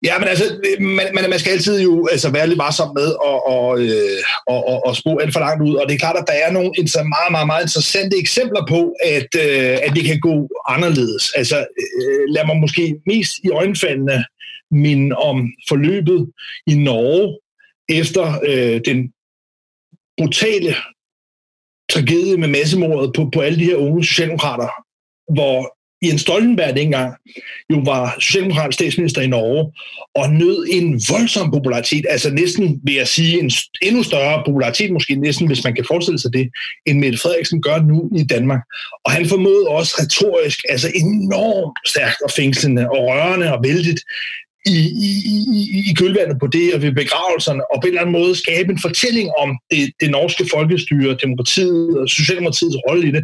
[0.04, 3.08] Ja, men altså, øh, man, man, man skal altid jo altså, være lidt varsom med
[3.08, 6.18] at og, øh, og, og, og spå alt for langt ud, og det er klart,
[6.18, 10.20] at der er nogle meget, meget, meget interessante eksempler på, at, øh, at det kan
[10.20, 11.32] gå anderledes.
[11.32, 14.26] Altså, øh, lad mig måske mest i øjenfaldene
[14.72, 16.32] minde om forløbet
[16.68, 17.40] i Norge
[17.90, 19.14] efter øh, den
[20.18, 20.76] brutale
[21.92, 24.70] tragedie med massemordet på, på alle de her unge socialdemokrater,
[25.34, 27.16] hvor Jens Stoltenberg dengang
[27.74, 29.72] jo var socialdemokratisk statsminister i Norge,
[30.16, 35.16] og nød en voldsom popularitet, altså næsten, vil jeg sige, en endnu større popularitet, måske
[35.16, 36.50] næsten, hvis man kan forestille sig det,
[36.86, 38.62] end Mette Frederiksen gør nu i Danmark.
[39.06, 44.00] Og han formåede også retorisk, altså enormt stærkt og fængslende og rørende og vældigt
[44.76, 44.78] i,
[45.08, 45.12] i,
[45.60, 48.70] i, i kølvandet på det og ved begravelserne, og på en eller anden måde skabe
[48.72, 53.24] en fortælling om det, det norske folkestyre, demokratiet og Socialdemokratiets rolle i det,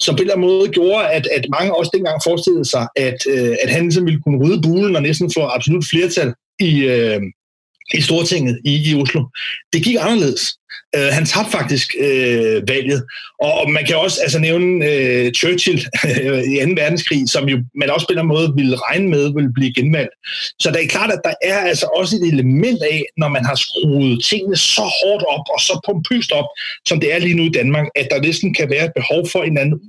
[0.00, 3.18] som på en eller anden måde gjorde, at, at mange også dengang forestillede sig, at,
[3.34, 7.20] øh, at han ligesom ville kunne rydde bulen og næsten få absolut flertal i, øh,
[7.94, 9.24] i Stortinget i, i Oslo.
[9.72, 10.56] Det gik anderledes.
[10.96, 13.04] Uh, han tabte faktisk uh, valget.
[13.42, 15.78] Og, og man kan også altså, nævne uh, Churchill
[16.52, 16.82] i 2.
[16.82, 19.74] verdenskrig, som jo man også på en eller anden måde ville regne med ville blive
[19.74, 20.14] genvalgt.
[20.58, 23.54] Så det er klart, at der er altså også et element af, når man har
[23.54, 26.48] skruet tingene så hårdt op og så pompøst op,
[26.88, 29.42] som det er lige nu i Danmark, at der næsten kan være et behov for
[29.42, 29.80] en anden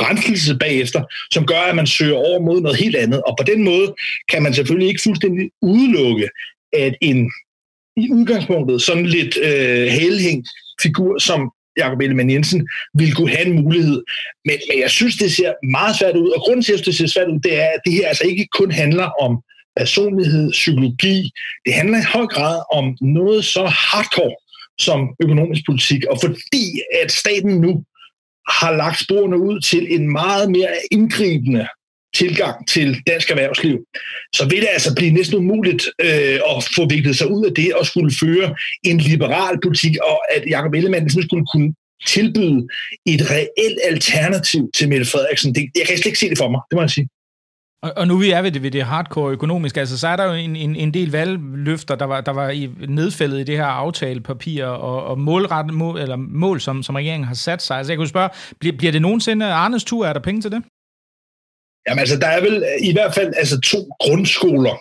[0.00, 1.02] renselse bagefter,
[1.32, 3.22] som gør, at man søger over mod noget helt andet.
[3.22, 3.94] Og på den måde
[4.28, 6.28] kan man selvfølgelig ikke fuldstændig udelukke,
[6.72, 7.30] at en
[7.96, 10.48] i udgangspunktet sådan lidt øh, helhængt
[10.82, 14.02] figur som Jakob Ellemann Jensen ville kunne have en mulighed.
[14.44, 16.28] Men, men jeg synes, det ser meget svært ud.
[16.28, 18.46] Og grunden til, at det ser svært ud, det er, at det her altså ikke
[18.58, 19.42] kun handler om
[19.76, 21.30] personlighed, psykologi.
[21.64, 24.36] Det handler i høj grad om noget så hardcore
[24.78, 26.04] som økonomisk politik.
[26.04, 26.64] Og fordi
[27.02, 27.84] at staten nu
[28.48, 31.66] har lagt sporene ud til en meget mere indgribende
[32.14, 33.78] tilgang til dansk erhvervsliv,
[34.34, 37.74] så vil det altså blive næsten umuligt øh, at få viklet sig ud af det
[37.74, 41.74] og skulle føre en liberal politik, og at Jacob Ellemann ligesom skulle kunne
[42.06, 42.68] tilbyde
[43.06, 45.54] et reelt alternativ til Mette Frederiksen.
[45.54, 47.08] Det, jeg kan slet ikke se det for mig, det må jeg sige.
[47.82, 50.24] Og, og nu vi er ved det, ved det hardcore økonomiske, altså så er der
[50.24, 53.64] jo en, en, en del valgløfter, der var, der var i, nedfældet i det her
[53.64, 57.76] aftalepapir, og, og målret, mål, eller mål, som, som regeringen har sat sig.
[57.76, 58.28] Altså jeg kunne spørge,
[58.60, 60.06] bliver, bliver det nogensinde Arnes tur?
[60.06, 60.62] Er der penge til det?
[61.88, 64.76] Jamen altså, der er vel øh, i hvert fald altså, to grundskoler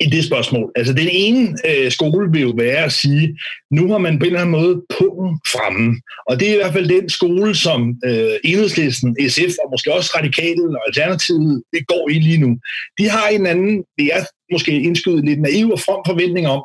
[0.00, 0.72] i det spørgsmål.
[0.76, 3.38] Altså den ene øh, skole vil jo være at sige,
[3.70, 6.00] nu har man på en eller anden måde pungen fremme.
[6.28, 10.10] Og det er i hvert fald den skole, som øh, enhedslisten, SF og måske også
[10.16, 12.58] Radikale og Alternativet, det går i lige nu.
[12.98, 16.62] De har en anden, vil jeg måske indskyde lidt naiv og from forventning om,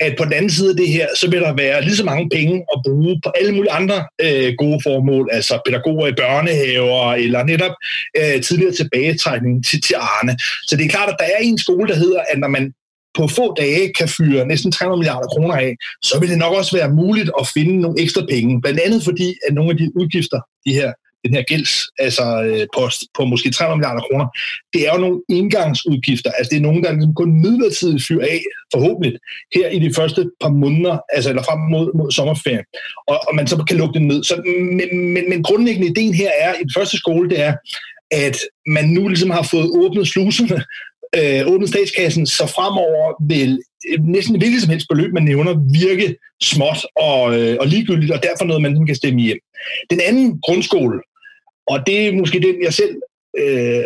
[0.00, 2.28] at på den anden side af det her, så vil der være lige så mange
[2.28, 7.44] penge at bruge på alle mulige andre øh, gode formål, altså pædagoger i børnehaver, eller
[7.44, 7.74] netop
[8.18, 10.36] øh, tidligere tilbagetrækning til, til Arne.
[10.66, 12.72] Så det er klart, at der er en skole, der hedder, at når man
[13.18, 16.76] på få dage kan fyre næsten 300 milliarder kroner af, så vil det nok også
[16.76, 18.60] være muligt at finde nogle ekstra penge.
[18.60, 20.92] Blandt andet fordi, at nogle af de udgifter, de her
[21.26, 22.82] den her gælds, altså øh, på,
[23.16, 24.26] på måske 300 milliarder kroner,
[24.72, 26.30] det er jo nogle indgangsudgifter.
[26.30, 28.42] Altså det er nogen, der ligesom kun midlertidigt fyrer af,
[28.74, 29.12] forhåbentlig,
[29.54, 32.66] her i de første par måneder, altså eller frem mod, mod sommerferien,
[33.06, 34.24] og, og man så kan lukke den ned.
[34.24, 34.34] Så,
[34.78, 37.54] men, men, men grundlæggende ideen her er, i den første skole, det er,
[38.10, 38.36] at
[38.66, 40.64] man nu ligesom har fået åbnet sluserne
[41.18, 46.16] øh, åbnet statskassen, så fremover vil øh, næsten hvilket som helst beløb, man nævner, virke
[46.42, 49.38] småt og, øh, og ligegyldigt, og derfor noget, man ligesom kan stemme hjem.
[49.90, 51.00] Den anden grundskole,
[51.66, 52.96] og det er måske den, jeg selv
[53.38, 53.84] øh,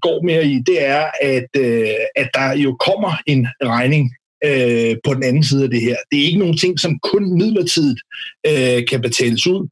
[0.00, 5.14] går mere i, det er, at, øh, at der jo kommer en regning øh, på
[5.14, 5.96] den anden side af det her.
[6.10, 8.00] Det er ikke nogen ting, som kun midlertidigt
[8.46, 9.68] øh, kan betales ud,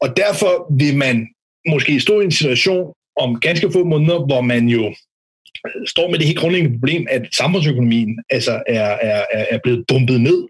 [0.00, 1.28] og derfor vil man
[1.68, 4.94] måske stå i en situation om ganske få måneder, hvor man jo
[5.66, 10.20] øh, står med det helt grundlæggende problem, at samfundsøkonomien altså er, er, er blevet bumpet
[10.20, 10.48] ned,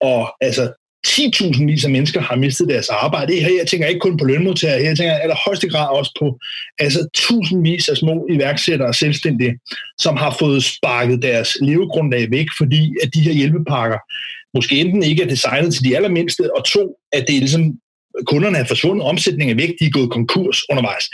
[0.00, 0.72] og altså
[1.08, 3.32] 10.000 vis af mennesker har mistet deres arbejde.
[3.32, 6.12] Det Her jeg tænker ikke kun på lønmodtagere, her jeg tænker i højeste grad også
[6.18, 6.38] på
[6.78, 9.58] altså tusindvis af små iværksættere og selvstændige,
[9.98, 13.98] som har fået sparket deres levegrundlag væk, fordi at de her hjælpepakker
[14.54, 17.64] måske enten ikke er designet til de allermindste, og to, at det er ligesom
[18.26, 21.04] kunderne er forsvundet, omsætningen er væk, de er gået konkurs undervejs.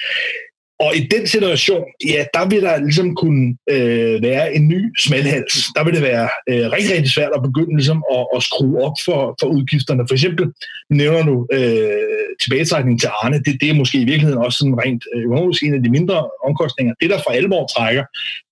[0.84, 5.54] Og i den situation, ja, der vil der ligesom kunne øh, være en ny smalhals.
[5.76, 8.96] Der vil det være øh, rigtig, rigtig svært at begynde ligesom at, at skrue op
[9.04, 10.04] for, for udgifterne.
[10.08, 10.52] For eksempel
[10.90, 13.38] nævner du øh, tilbagetrækning til Arne.
[13.46, 16.28] Det, det er måske i virkeligheden også sådan rent øh, økonomisk en af de mindre
[16.48, 16.94] omkostninger.
[17.00, 18.04] Det, der for alvor trækker,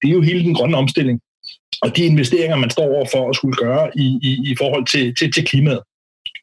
[0.02, 1.20] det er jo hele den grønne omstilling
[1.82, 5.14] og de investeringer, man står over for at skulle gøre i, i, i forhold til,
[5.14, 5.80] til, til klimaet.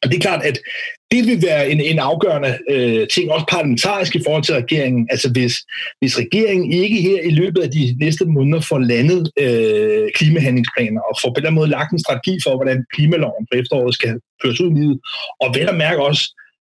[0.02, 0.58] Og det er klart, at
[1.10, 5.08] det vil være en, en afgørende øh, ting, også parlamentarisk i forhold til regeringen.
[5.10, 5.54] Altså hvis,
[5.98, 11.14] hvis regeringen ikke her i løbet af de næste måneder får landet øh, klimahandlingsplaner og
[11.22, 14.70] får på den måde lagt en strategi for, hvordan klimaloven på efteråret skal føres ud
[14.70, 15.00] i livet,
[15.40, 16.24] og vel at mærke også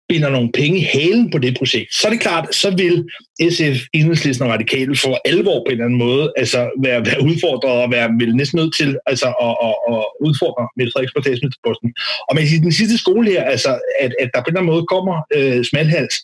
[0.09, 3.05] binder nogle penge i halen på det projekt, så er det klart, så vil
[3.51, 7.83] SF, Enhedslisten og Radikale for alvor på en eller anden måde altså være, være udfordret
[7.83, 11.89] og være vil næsten nødt til altså, at, at, at udfordre Mette Frederiksen på statsministerposten.
[12.29, 14.87] Og med den sidste skole her, altså, at, at der på en eller anden måde
[14.95, 16.17] kommer øh, smalhals,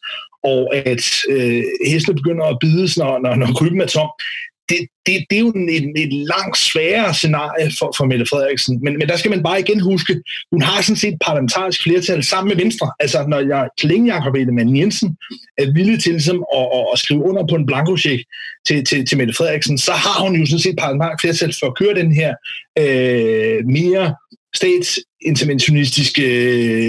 [0.52, 4.10] og at øh, hestene begynder at bide, når, når, når krybben er tom,
[4.68, 8.78] det, det, det er jo et, et langt sværere scenarie for, for Mette Frederiksen.
[8.82, 10.22] Men, men der skal man bare igen huske,
[10.52, 12.90] hun har sådan set parlamentarisk flertal sammen med Venstre.
[13.00, 15.16] Altså når jeg, så længe Jacob Ellemann Jensen
[15.58, 18.22] er villig til ligesom, at, at, at skrive under på en blankocheck
[18.66, 21.76] til, til, til Mette Frederiksen, så har hun jo sådan set parlamentarisk flertal for at
[21.76, 22.34] køre den her
[22.78, 24.14] øh, mere
[24.54, 26.24] statsinterventionistiske,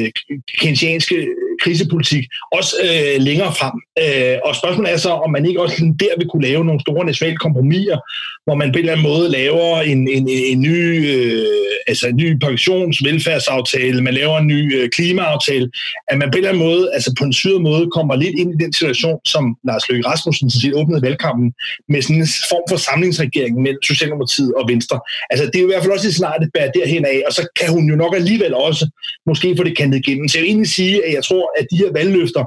[0.03, 0.11] øh,
[0.59, 1.27] keynesianske
[1.63, 3.75] krisepolitik, også øh, længere frem.
[4.03, 7.05] Øh, og spørgsmålet er så, om man ikke også der vil kunne lave nogle store
[7.05, 7.97] nationale kompromiser,
[8.45, 10.77] hvor man på en eller anden måde laver en, en, en ny,
[11.13, 11.45] øh,
[11.87, 15.69] altså en ny pensionsvelfærdsaftale, man laver en ny øh, klimaaftale,
[16.07, 18.49] at man på en eller anden måde, altså på en syret måde, kommer lidt ind
[18.53, 21.53] i den situation, som Lars Løkke Rasmussen set åbnede valgkampen,
[21.89, 24.99] med sådan en form for samlingsregering mellem Socialdemokratiet og Venstre.
[25.29, 27.33] Altså det er jo i hvert fald også et scenarie, det bærer derhen af, og
[27.33, 28.85] så kan hun jo nok alligevel også
[29.25, 30.27] måske få det kantet igennem.
[30.27, 32.43] Så jeg vil egentlig sige, at jeg tror, at de her valgløfter,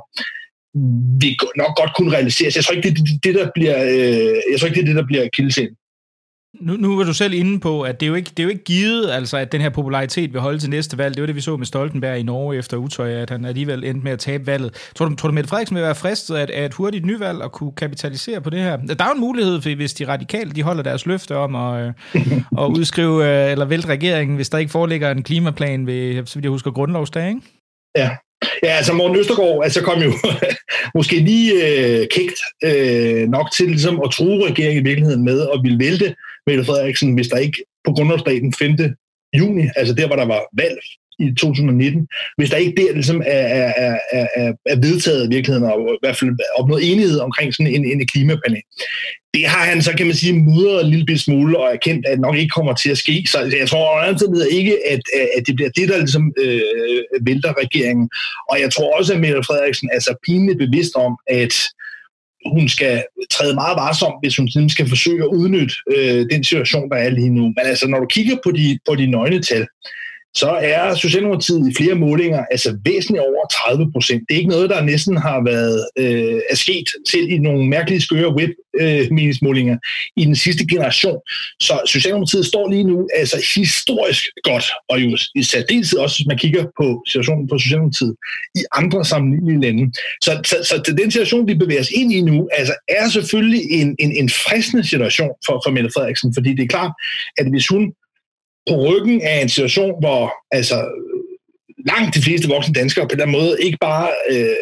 [1.20, 2.56] vi nok godt kunne realiseres.
[2.56, 4.96] Jeg tror ikke, det, det, det der bliver, øh, jeg tror ikke, det er det,
[4.96, 5.76] der bliver kildescenen.
[6.60, 8.48] Nu, nu var du selv inde på, at det er, jo ikke, det er jo
[8.48, 11.14] ikke givet, altså, at den her popularitet vil holde til næste valg.
[11.14, 14.04] Det var det, vi så med Stoltenberg i Norge efter Utøj, at han alligevel endte
[14.04, 14.90] med at tabe valget.
[14.94, 17.52] Tror du, tror du Mette Frederiksen vil være fristet af, af et hurtigt nyvalg og
[17.52, 18.76] kunne kapitalisere på det her?
[18.76, 21.92] Der er jo en mulighed, hvis de radikale de holder deres løfte om at, øh,
[22.62, 26.44] at udskrive øh, eller vælte regeringen, hvis der ikke foreligger en klimaplan ved, så vidt
[26.44, 27.40] jeg husker, grundlovsdag, ikke?
[27.96, 28.10] Ja,
[28.62, 30.12] Ja, altså Morten Østergaard altså kom jo
[30.98, 35.60] måske lige øh, kægt øh, nok til ligesom, at true regeringen i virkeligheden med at
[35.62, 36.14] ville vælte
[36.46, 38.76] Mette Frederiksen, hvis der ikke på grundlovsdagen 5.
[39.38, 40.78] juni, altså der, hvor der var valg
[41.18, 43.72] i 2019, hvis der ikke der ligesom er, er,
[44.12, 47.84] er, er, er vedtaget i virkeligheden, og i hvert fald opnået enighed omkring sådan en,
[47.84, 48.62] en klimapanel.
[49.34, 52.36] Det har han så, kan man sige, mudret en lille smule og erkendt, at nok
[52.36, 53.24] ikke kommer til at ske.
[53.30, 55.00] Så altså, jeg tror andet ikke, at,
[55.36, 56.60] at det bliver det, der ligesom øh,
[57.22, 58.10] vælter regeringen.
[58.50, 61.54] Og jeg tror også, at Mette Frederiksen er så pinligt bevidst om, at
[62.46, 66.96] hun skal træde meget varsom, hvis hun skal forsøge at udnytte øh, den situation, der
[66.96, 67.42] er lige nu.
[67.42, 69.66] Men altså, når du kigger på de, på de nøgnetal,
[70.36, 74.22] så er Socialdemokratiet i flere målinger altså væsentligt over 30 procent.
[74.28, 78.00] Det er ikke noget, der næsten har været øh, er sket til i nogle mærkelige
[78.00, 79.76] skøre web øh, meningsmålinger
[80.16, 81.18] i den sidste generation.
[81.60, 86.38] Så Socialdemokratiet står lige nu altså historisk godt, og jo i særdeleshed også, hvis man
[86.38, 88.14] kigger på situationen på Socialdemokratiet
[88.54, 89.92] i andre sammenlignelige lande.
[90.22, 93.96] Så, så, så den situation, vi bevæger os ind i nu, altså er selvfølgelig en,
[93.98, 96.92] en, en fristende situation for, for Mette Frederiksen, fordi det er klart,
[97.38, 97.92] at hvis hun
[98.68, 100.76] på ryggen af en situation, hvor altså,
[101.86, 104.56] langt de fleste voksne danskere på den måde ikke bare øh,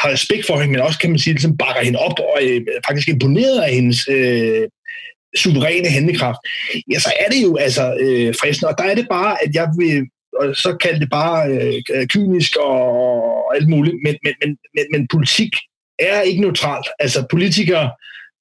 [0.00, 2.60] har respekt for hende, men også kan man sige, ligesom bakker hende op og øh,
[2.86, 4.68] faktisk imponeret af hendes øh,
[5.36, 6.38] suveræne handekraft,
[6.92, 8.70] ja, så er det jo altså øh, fristende.
[8.70, 10.06] Og der er det bare, at jeg vil
[10.38, 15.08] og så kalde det bare øh, kynisk og alt muligt, men, men, men, men, men
[15.08, 15.52] politik
[15.98, 16.86] er ikke neutralt.
[16.98, 17.90] Altså politikere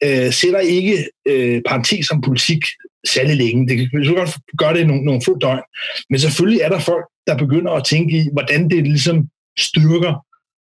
[0.04, 2.66] øh, sætter ikke øh, parentes som politik
[3.08, 3.68] særlig længe.
[3.68, 5.64] Det kan så godt gøre det nogle, nogle få døgn.
[6.10, 10.26] Men selvfølgelig er der folk, der begynder at tænke i, hvordan det ligesom styrker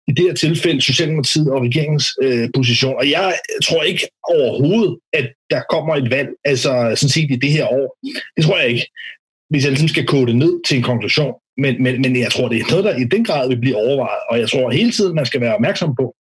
[0.08, 2.96] i det her tilfælde Socialdemokratiet og regeringens øh, position.
[2.96, 7.52] Og jeg tror ikke overhovedet, at der kommer et valg, altså sådan set i det
[7.52, 7.98] her år.
[8.36, 8.86] Det tror jeg ikke,
[9.50, 11.34] hvis jeg ligesom skal kode det ned til en konklusion.
[11.56, 14.22] Men, men, men jeg tror, det er noget, der i den grad vil blive overvejet.
[14.30, 16.14] Og jeg tror hele tiden, man skal være opmærksom på,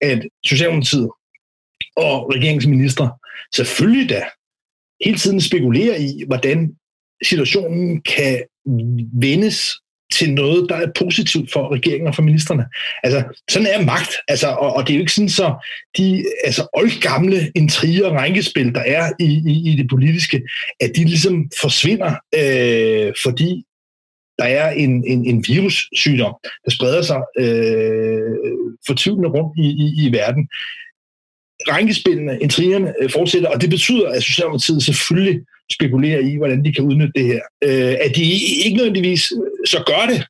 [0.00, 1.08] at Socialdemokratiet
[1.96, 3.08] og regeringsminister
[3.54, 4.24] selvfølgelig da
[5.04, 6.74] hele tiden spekulerer i, hvordan
[7.22, 8.42] situationen kan
[9.12, 9.74] vendes
[10.12, 12.66] til noget, der er positivt for regeringen og for ministerne.
[13.02, 14.12] Altså, sådan er magt.
[14.28, 15.54] Altså, og, og det er jo ikke sådan, så
[15.96, 20.42] de altså, oldgamle intriger og rænkespil, der er i, i, i det politiske,
[20.80, 23.64] at de ligesom forsvinder, øh, fordi
[24.38, 28.36] der er en, en, en virussygdom, der spreder sig øh,
[28.86, 30.48] fortvivlende rundt i, i, i verden
[31.68, 35.40] rænkespillene, intrigerne øh, fortsætter, og det betyder, at Socialdemokratiet selvfølgelig
[35.72, 37.40] spekulerer i, hvordan de kan udnytte det her.
[37.64, 38.22] Øh, at de
[38.64, 40.26] ikke nødvendigvis øh, så gør det,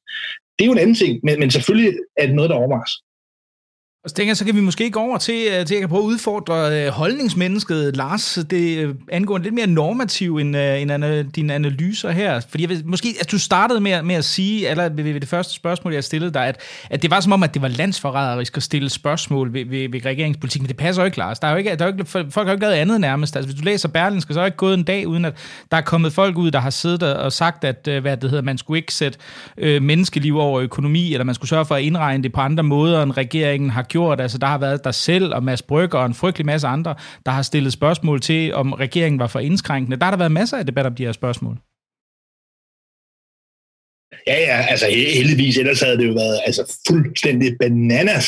[0.59, 2.93] det er jo en anden ting, men, men selvfølgelig er det noget, der overvejes.
[4.05, 6.03] Og så tænker jeg, så kan vi måske gå over til, øh, til at prøve
[6.03, 8.39] at udfordre øh, holdningsmennesket, Lars.
[8.51, 12.41] Det øh, angår lidt mere normativ end, end dine analyser her.
[12.49, 15.29] Fordi jeg ved, måske, at du startede med, med at sige, eller ved, ved det
[15.29, 18.57] første spørgsmål, jeg stillede dig, at, at det var som om, at det var landsforræderisk
[18.57, 21.39] at stille spørgsmål ved, ved, ved regeringspolitik, men det passer jo ikke, Lars.
[21.39, 23.37] Der er jo ikke, der er jo ikke, folk har jo ikke lavet andet nærmest.
[23.37, 25.37] Altså, hvis du læser Berlinske, så er ikke gået en dag, uden at
[25.71, 28.59] der er kommet folk ud, der har siddet og sagt, at hvad det hedder, man
[28.59, 29.19] skulle ikke sætte
[29.59, 33.03] øh, menneskeliv over økonomi, eller man skulle sørge for at indregne det på andre måder,
[33.03, 34.21] end regeringen har gjort.
[34.21, 36.95] Altså, der har været der selv og Mads Brygger og en frygtelig masse andre,
[37.27, 39.97] der har stillet spørgsmål til, om regeringen var for indskrænkende.
[39.97, 41.57] Der har der været masser af debat om de her spørgsmål.
[44.27, 48.27] Ja, ja, altså heldigvis, ellers havde det jo været altså, fuldstændig bananas,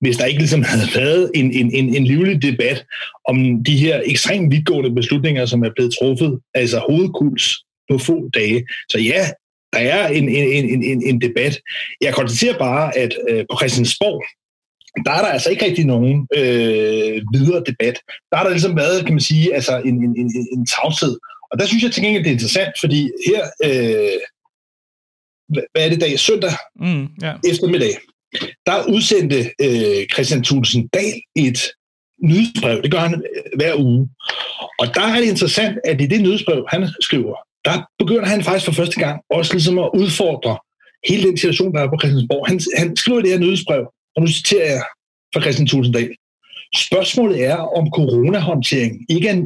[0.00, 2.84] hvis der ikke ligesom havde været en, en, en, en livlig debat
[3.28, 7.44] om de her ekstremt vidtgående beslutninger, som er blevet truffet, altså hovedkuls
[7.90, 8.66] på få dage.
[8.90, 9.22] Så ja,
[9.72, 11.60] der er en, en, en, en, en debat.
[12.00, 14.24] Jeg konstaterer bare, at øh, på Christiansborg,
[15.04, 17.96] der er der altså ikke rigtig nogen øh, videre debat.
[18.30, 21.16] Der har der ligesom været, kan man sige, altså en, en, en, en tavshed.
[21.50, 24.20] Og der synes jeg til gengæld, det er interessant, fordi her, øh,
[25.48, 26.18] hvad er det dag?
[26.18, 27.38] Søndag mm, yeah.
[27.50, 27.94] eftermiddag,
[28.66, 31.58] der udsendte øh, Christian Thulesen Dahl et
[32.22, 32.82] nyhedsbrev.
[32.82, 34.08] Det gør han øh, hver uge.
[34.78, 37.34] Og der er det interessant, at i det nyhedsbrev, han skriver,
[37.64, 40.58] der begynder han faktisk for første gang også ligesom at udfordre
[41.08, 42.46] hele den situation, der er på Christiansborg.
[42.48, 43.84] Han, han skriver det her nyhedsbrev,
[44.16, 44.82] og nu citerer jeg
[45.34, 46.10] fra Christian Tulsendal.
[46.76, 49.36] Spørgsmålet er, om coronahåndteringen ikke er,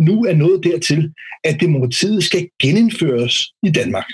[0.00, 1.12] nu er nået dertil,
[1.44, 4.06] at demokratiet skal genindføres i Danmark.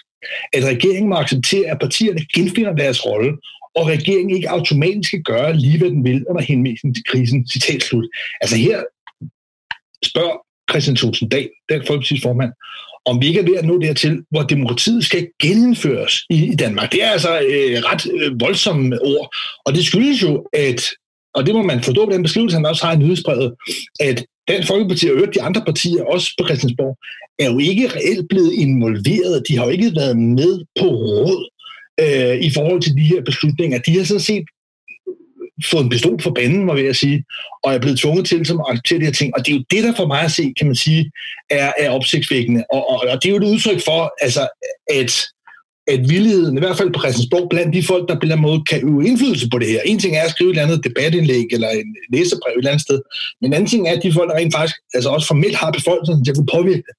[0.53, 3.33] At regeringen må acceptere, at partierne genfinder deres rolle,
[3.77, 7.49] og regeringen ikke automatisk skal gøre lige, hvad den vil under henvisning til krisen.
[7.49, 8.09] Citat slut.
[8.41, 8.83] Altså her
[10.05, 10.37] spørger
[10.71, 12.53] Christian Thulsen Dahl, Dansk Folkeparti's formand,
[13.07, 16.93] om vi ikke er ved at nå dertil, hvor demokratiet skal genindføres i, i Danmark.
[16.93, 19.35] Det er altså øh, ret øh, voldsomme ord,
[19.67, 20.83] og det skyldes jo, at,
[21.35, 23.55] og det må man forstå på den beskrivelse, han også har i nyhedsbrevet,
[24.01, 26.97] at Dansk Folkeparti og de andre partier, også på Christiansborg,
[27.39, 29.43] er jo ikke reelt blevet involveret.
[29.49, 31.51] De har jo ikke været med på råd
[32.01, 33.79] øh, i forhold til de her beslutninger.
[33.79, 34.45] De har sådan set
[35.71, 37.25] fået en pistol for banden, må jeg sige,
[37.63, 39.35] og er blevet tvunget til som at acceptere de her ting.
[39.37, 41.11] Og det er jo det, der for mig at se, kan man sige,
[41.51, 42.65] er, er opsigtsvækkende.
[42.73, 44.49] Og, og, og det er jo et udtryk for, altså,
[44.91, 45.13] at
[45.87, 48.51] at villigheden, i hvert fald på Christiansborg, blandt de folk, der på en eller anden
[48.51, 49.81] måde kan øve indflydelse på det her.
[49.85, 52.87] En ting er at skrive et eller andet debatindlæg eller en læserbrev et eller andet
[52.89, 53.01] sted,
[53.41, 55.71] men en anden ting er, at de folk, der rent faktisk altså også formelt har
[55.71, 56.95] befolkningen til at kunne påvirke det,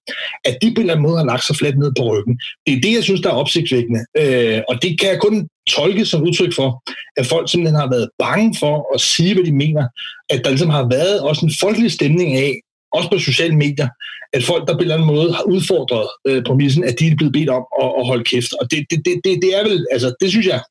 [0.46, 2.40] at de på en eller anden måde har lagt sig fladt ned på ryggen.
[2.66, 4.02] Det er det, jeg synes, der er opsigtsvækkende.
[4.22, 5.36] Øh, og det kan jeg kun
[5.70, 6.84] tolke som udtryk for,
[7.18, 9.88] at folk simpelthen har været bange for at sige, hvad de mener.
[10.30, 12.54] At der ligesom har været også en folkelig stemning af,
[12.92, 13.88] også på sociale medier,
[14.34, 17.16] at folk, der på en eller anden måde har udfordret øh, præmissen, at de er
[17.16, 18.54] blevet bedt om at, at holde kæft.
[18.62, 20.62] Og det, det, det, det er vel, altså det synes jeg,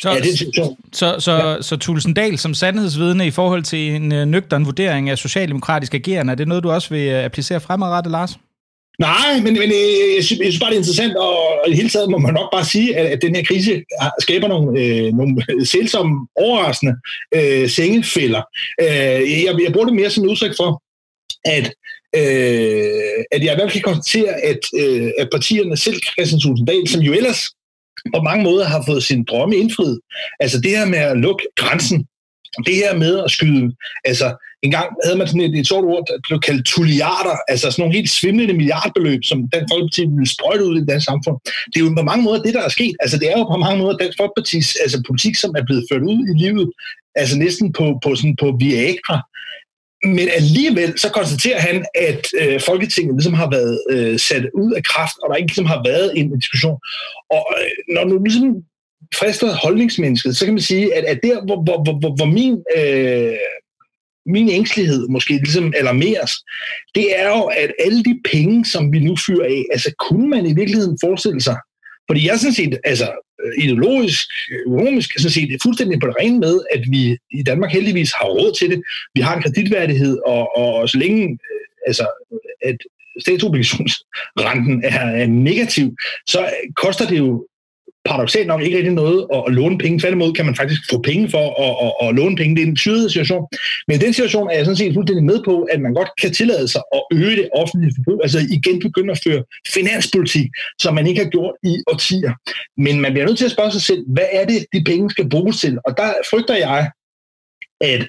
[0.00, 1.62] så, ja, det er så, så, ja.
[1.62, 6.34] så Tulsendal som sandhedsvidne i forhold til en øh, nøgtern vurdering af socialdemokratisk agerende, er
[6.34, 8.38] det noget, du også vil øh, applicere fremadrettet, Lars?
[8.98, 11.74] Nej, men, men øh, jeg, synes, jeg synes bare, det er interessant, og, og i
[11.74, 13.82] hele taget må man nok bare sige, at, at den her krise
[14.20, 16.94] skaber nogle, øh, nogle selvsomme, overraskende
[17.34, 18.42] øh, sengefælder.
[18.80, 20.82] Øh, jeg, jeg bruger det mere som udtryk for,
[21.44, 21.66] at,
[22.16, 26.88] øh, at jeg i hvert fald kan konstatere, at, øh, at partierne, selv Christian Tulsendal,
[26.88, 27.40] som jo ellers
[28.14, 30.00] på mange måder har fået sin drømme indfriet,
[30.40, 32.06] altså det her med at lukke grænsen,
[32.66, 33.74] det her med at skyde,
[34.04, 37.70] altså en gang havde man sådan et, et sort ord, der blev kaldt tulliarder, altså
[37.70, 41.36] sådan nogle helt svimlende milliardbeløb, som Dansk Folkeparti ville sprøjte ud i det danske samfund.
[41.70, 42.94] Det er jo på mange måder det, der er sket.
[43.00, 46.04] Altså det er jo på mange måder Dansk Folkepartis altså, politik, som er blevet ført
[46.12, 46.66] ud i livet,
[47.20, 49.18] altså næsten på, på, sådan på Viagra.
[50.16, 54.82] Men alligevel så konstaterer han, at øh, Folketinget ligesom har været øh, sat ud af
[54.82, 56.78] kraft, og der ikke ligesom har været en diskussion.
[57.30, 58.48] Og øh, når du ligesom
[59.20, 63.36] frister holdningsmennesket, så kan man sige, at, at der, hvor, hvor, hvor, hvor min, øh,
[64.28, 66.32] min ængstelighed måske ligesom alarmeres,
[66.94, 70.46] det er jo, at alle de penge, som vi nu fyrer af, altså kunne man
[70.46, 71.56] i virkeligheden forestille sig,
[72.08, 73.08] fordi jeg sådan set, altså
[73.58, 74.26] ideologisk,
[74.66, 78.26] økonomisk, sådan set er fuldstændig på det rene med, at vi i Danmark heldigvis har
[78.26, 78.82] råd til det.
[79.14, 82.06] Vi har en kreditværdighed, og, og så længe øh, altså,
[82.62, 82.76] at
[83.20, 87.47] statsobligationsrenten er, er negativ, så koster det jo
[88.08, 89.98] paradoxalt nok ikke rigtig noget at, at låne penge.
[89.98, 92.56] Tværtimod kan man faktisk få penge for at, at, at låne penge.
[92.56, 93.44] Det er en syret situation.
[93.88, 96.32] Men i den situation er jeg sådan set fuldstændig med på, at man godt kan
[96.32, 98.20] tillade sig at øge det offentlige forbrug.
[98.22, 99.42] Altså igen begynde at føre
[99.76, 100.46] finanspolitik,
[100.82, 102.32] som man ikke har gjort i årtier.
[102.76, 105.28] Men man bliver nødt til at spørge sig selv, hvad er det, de penge skal
[105.28, 105.78] bruges til?
[105.86, 106.90] Og der frygter jeg,
[107.80, 108.02] at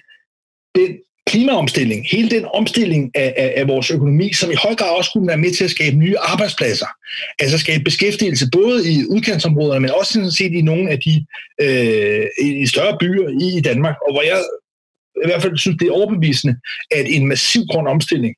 [0.75, 0.91] den
[1.29, 5.27] klimaomstilling, hele den omstilling af, af, af vores økonomi, som i høj grad også kunne
[5.27, 6.85] være med til at skabe nye arbejdspladser,
[7.39, 11.25] altså skabe beskæftigelse både i udkantsområderne, men også sådan set i nogle af de
[11.61, 12.25] øh,
[12.61, 14.39] i større byer i, i Danmark, og hvor jeg
[15.23, 16.55] i hvert fald synes, det er overbevisende,
[16.91, 18.35] at en massiv grøn omstilling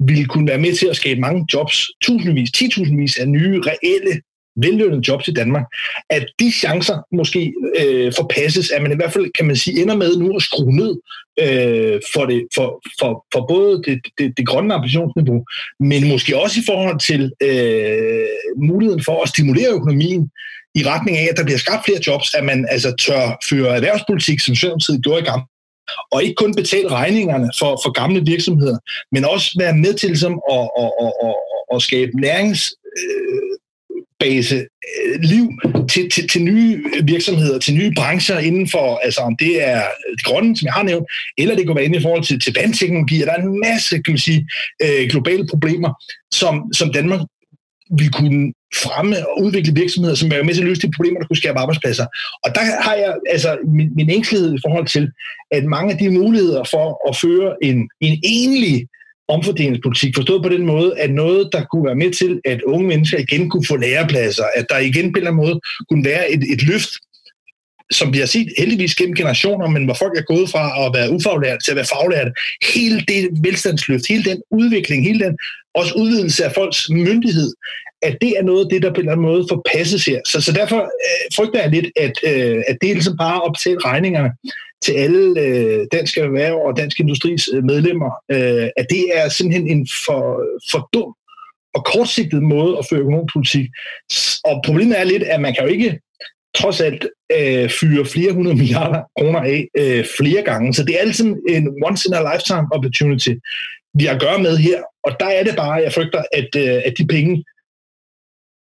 [0.00, 4.20] ville kunne være med til at skabe mange jobs, tusindvis, titusindvis af nye, reelle
[4.56, 5.64] vellønnet jobs i Danmark,
[6.10, 9.96] at de chancer måske øh, forpasses, at man i hvert fald, kan man sige, ender
[9.96, 10.96] med nu at skrue ned
[11.40, 15.44] øh, for, det, for, for, for både det, det, det grønne ambitionsniveau,
[15.80, 20.30] men måske også i forhold til øh, muligheden for at stimulere økonomien
[20.74, 24.40] i retning af, at der bliver skabt flere jobs, at man altså tør føre erhvervspolitik,
[24.40, 25.42] som Socialdemokratiet gjorde i gang,
[26.12, 28.78] og ikke kun betale regningerne for, for gamle virksomheder,
[29.12, 31.34] men også være med til som at, at, at, at,
[31.74, 33.49] at skabe nærings, øh,
[34.20, 35.46] base øh, liv
[35.88, 39.82] til, til, til nye virksomheder, til nye brancher inden for, altså om det er
[40.16, 41.06] det grønne, som jeg har nævnt,
[41.38, 44.12] eller det kan være inde i forhold til, til vandteknologi, der er en masse, kan
[44.12, 44.48] man sige,
[44.82, 45.90] øh, globale problemer,
[46.32, 47.20] som, som Danmark
[47.98, 51.26] vil kunne fremme og udvikle virksomheder, som er med til at løse de problemer, der
[51.26, 52.06] kunne skabe arbejdspladser.
[52.44, 55.10] Og der har jeg altså min, min ængstelighed i forhold til,
[55.50, 58.86] at mange af de muligheder for at føre en, en enlig
[59.30, 63.18] omfordelingspolitik, forstået på den måde, at noget, der kunne være med til, at unge mennesker
[63.18, 66.42] igen kunne få lærepladser, at der igen på en eller anden måde kunne være et,
[66.52, 66.90] et løft
[67.92, 71.10] som vi har set heldigvis gennem generationer, men hvor folk er gået fra at være
[71.10, 72.32] ufaglærte til at være faglærte,
[72.74, 75.38] hele det velstandsløft, hele den udvikling, hele den
[75.74, 77.52] også udvidelse af folks myndighed,
[78.02, 80.20] at det er noget af det, der på en eller anden måde forpasses her.
[80.26, 83.52] Så, så derfor øh, frygter jeg lidt, at, øh, at det er ligesom bare at
[83.56, 84.30] betale regningerne
[84.84, 89.68] til alle øh, dansk erhverv og dansk industris øh, medlemmer, øh, at det er simpelthen
[89.68, 90.22] en for,
[90.70, 91.14] for dum
[91.74, 93.66] og kortsigtet måde at føre økonomisk politik.
[94.44, 96.00] Og problemet er lidt, at man kan jo ikke
[96.54, 97.06] trods alt
[97.38, 100.74] øh, fyre flere hundrede milliarder kroner af øh, flere gange.
[100.74, 103.32] Så det er altid en once-in-a-lifetime opportunity,
[103.94, 104.82] vi har at gøre med her.
[105.04, 107.44] Og der er det bare, jeg frygter, at, øh, at de penge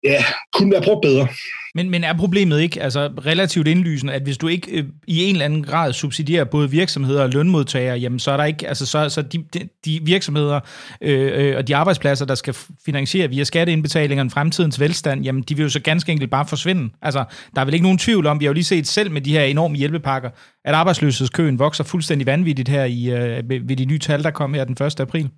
[0.04, 1.28] ja, kunne være brugt bedre.
[1.74, 5.34] Men, men er problemet ikke altså, relativt indlysende, at hvis du ikke øh, i en
[5.34, 9.08] eller anden grad subsidierer både virksomheder og lønmodtagere, jamen så er der ikke, altså så,
[9.08, 10.60] så de, de, de virksomheder
[11.00, 15.62] øh, øh, og de arbejdspladser, der skal finansiere via skatteindbetalingerne fremtidens velstand, jamen de vil
[15.62, 16.90] jo så ganske enkelt bare forsvinde.
[17.02, 17.24] Altså,
[17.54, 19.32] der er vel ikke nogen tvivl om, vi har jo lige set selv med de
[19.32, 20.30] her enorme hjælpepakker,
[20.64, 24.64] at arbejdsløshedskøen vokser fuldstændig vanvittigt her i, øh, ved de nye tal, der kom her
[24.64, 25.00] den 1.
[25.00, 25.28] april.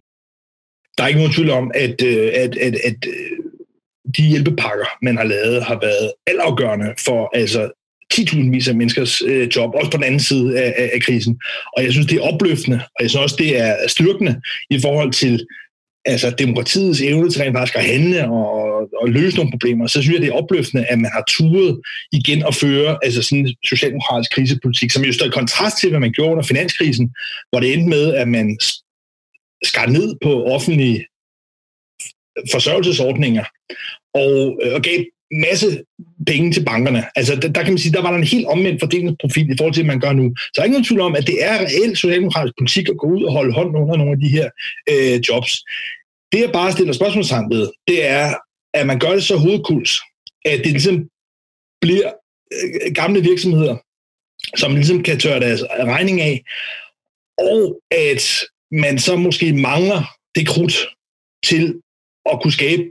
[0.98, 3.08] Der er ikke nogen tvivl om, at, øh, at, at, at
[4.16, 7.70] de hjælpepakker, man har lavet, har været altafgørende for altså
[8.14, 11.40] 10.000 af menneskers øh, job, også på den anden side af, af, af krisen.
[11.76, 14.40] Og jeg synes, det er opløftende, og jeg synes også, det er styrkende
[14.70, 15.46] i forhold til
[16.04, 20.14] altså, demokratiets evne til rent faktisk at handle og, og løse nogle problemer, så synes
[20.14, 21.80] jeg, det er opløftende, at man har turet
[22.12, 26.00] igen at føre altså sådan en socialdemokratisk krisepolitik, som jo står i kontrast til, hvad
[26.00, 27.14] man gjorde under finanskrisen,
[27.50, 28.58] hvor det endte med, at man
[29.64, 31.06] skar ned på offentlige
[32.52, 33.44] forsørgelsesordninger,
[34.14, 35.82] og, øh, og gav masse
[36.26, 37.04] penge til bankerne.
[37.16, 39.74] Altså, der, der kan man sige, der var der en helt omvendt fordelingsprofil i forhold
[39.74, 40.34] til, hvad man gør nu.
[40.36, 43.22] Så der er ingen tvivl om, at det er reelt socialdemokratisk politik at gå ud
[43.24, 44.50] og holde hånden under nogle af de her
[44.90, 45.52] øh, jobs.
[46.32, 48.34] Det, jeg bare stiller spørgsmålstegn ved, det er,
[48.74, 50.00] at man gør det så hovedkuls,
[50.44, 51.08] at det ligesom
[51.80, 52.12] bliver
[52.52, 53.76] øh, gamle virksomheder,
[54.56, 56.44] som ligesom kan tørre deres regning af,
[57.38, 58.22] og at
[58.70, 60.02] man så måske mangler
[60.34, 60.76] det krudt
[61.44, 61.80] til
[62.32, 62.82] at kunne skabe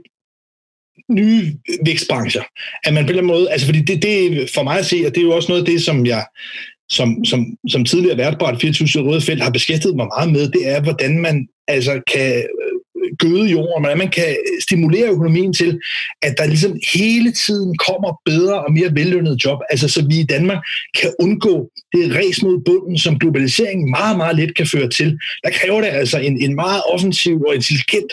[1.10, 1.54] nye
[1.86, 2.42] vækstbrancher.
[2.84, 5.20] At man på en måde, altså fordi det, det for mig at se, og det
[5.20, 6.24] er jo også noget af det, som jeg
[6.90, 10.68] som, som, som tidligere vært på 24 Røde Felt har beskæftiget mig meget med, det
[10.68, 12.80] er, hvordan man altså kan øh,
[13.18, 15.80] gøde jorden, hvordan man kan stimulere økonomien til,
[16.22, 20.26] at der ligesom hele tiden kommer bedre og mere vellønnede job, altså så vi i
[20.34, 20.58] Danmark
[21.00, 25.18] kan undgå det res mod bunden, som globaliseringen meget, meget let kan føre til.
[25.44, 28.12] Der kræver det altså en, en meget offensiv og intelligent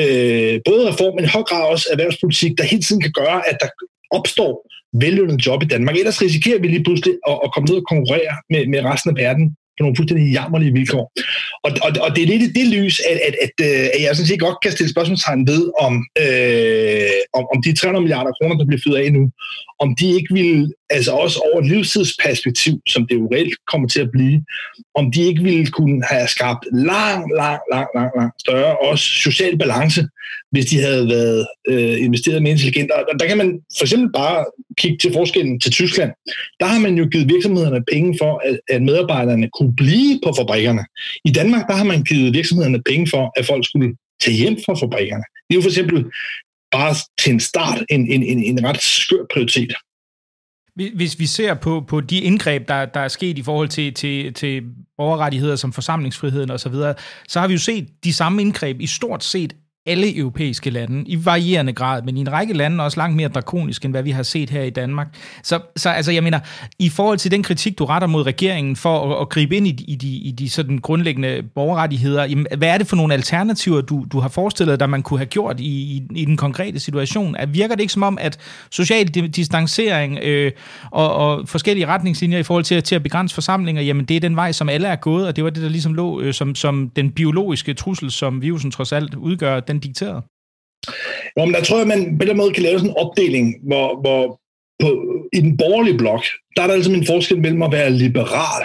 [0.00, 3.56] øh, både reform, men i høj grad også erhvervspolitik, der hele tiden kan gøre, at
[3.62, 3.68] der
[4.10, 4.52] opstår
[5.02, 5.96] vellønnet job i Danmark.
[5.96, 9.16] Ellers risikerer vi lige pludselig at, at komme ned og konkurrere med, med resten af
[9.24, 9.44] verden
[9.78, 11.04] på nogle fuldstændig jammerlige vilkår.
[11.64, 14.16] Og, og, og det er lidt i det lys, at, at, at, øh, at jeg
[14.16, 15.94] sådan set godt kan stille spørgsmålstegn ved, om,
[16.24, 19.22] øh, om, om de 300 milliarder kroner, der bliver fyret af nu,
[19.78, 24.00] om de ikke vil, altså også over et livstidsperspektiv, som det jo reelt kommer til
[24.00, 24.44] at blive,
[24.94, 29.58] om de ikke ville kunne have skabt lang, lang, lang, lang, lang større også social
[29.58, 30.08] balance,
[30.50, 32.90] hvis de havde været øh, investeret mere intelligent.
[32.90, 34.44] Og der kan man for eksempel bare
[34.78, 36.12] kigge til forskellen til Tyskland.
[36.60, 40.84] Der har man jo givet virksomhederne penge for, at, at medarbejderne kunne blive på fabrikkerne.
[41.24, 44.74] I Danmark, der har man givet virksomhederne penge for, at folk skulle tage hjem fra
[44.74, 45.24] fabrikkerne.
[45.48, 46.04] Det er jo for eksempel
[46.70, 49.74] bare til en start en, en, en, en ret skør prioritet.
[50.94, 54.34] Hvis vi ser på, på de indgreb, der, der er sket i forhold til, til,
[54.34, 54.62] til
[54.96, 56.94] borgerrettigheder som forsamlingsfriheden osv., så, videre,
[57.28, 59.56] så har vi jo set de samme indgreb i stort set
[59.88, 63.84] alle europæiske lande, i varierende grad, men i en række lande også langt mere drakonisk,
[63.84, 65.06] end hvad vi har set her i Danmark.
[65.42, 66.40] Så, så altså, jeg mener,
[66.78, 69.84] i forhold til den kritik, du retter mod regeringen for at, at gribe ind i,
[69.88, 74.06] i de, i de sådan grundlæggende borgerrettigheder, jamen, hvad er det for nogle alternativer, du,
[74.12, 77.36] du har forestillet dig, man kunne have gjort i, i, i den konkrete situation?
[77.36, 78.38] At virker det ikke som om, at
[78.70, 80.52] social distancering øh,
[80.90, 84.36] og, og forskellige retningslinjer i forhold til, til at begrænse forsamlinger, jamen det er den
[84.36, 86.90] vej, som alle er gået, og det var det, der ligesom lå øh, som, som
[86.96, 90.22] den biologiske trussel, som virusen trods alt udgør, den dikteret?
[91.36, 94.00] Jo, men der tror jeg, man på den måde kan lave sådan en opdeling, hvor,
[94.00, 94.40] hvor
[94.82, 94.88] på,
[95.32, 96.24] i den borgerlige blok,
[96.56, 98.64] der er der altså en forskel mellem at være liberal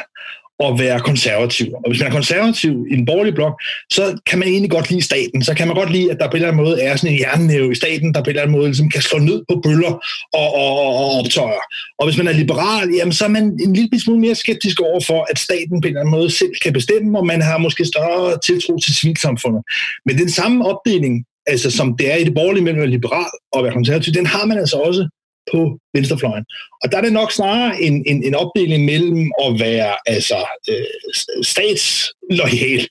[0.60, 1.68] og være konservativ.
[1.74, 5.02] Og hvis man er konservativ i en borgerlig blok, så kan man egentlig godt lide
[5.02, 5.44] staten.
[5.44, 7.20] Så kan man godt lide, at der på en eller anden måde er sådan en
[7.20, 9.94] jernnæve i staten, der på en eller anden måde ligesom kan slå ned på bøller
[10.34, 11.64] og, og, og optøjer.
[12.00, 15.00] Og hvis man er liberal, jamen, så er man en lille smule mere skeptisk over
[15.08, 17.86] for, at staten på en eller anden måde selv kan bestemme, og man har måske
[17.86, 19.64] større tiltro til civilsamfundet.
[20.06, 23.34] Men den samme opdeling, altså som det er i det borgerlige mellem at være liberal
[23.54, 25.10] og være konservativ, den har man altså også
[25.52, 26.46] på venstrefløjen.
[26.84, 31.14] Og der er det nok snarere en, en, en opdeling mellem at være altså, øh,
[31.44, 32.88] statslojal,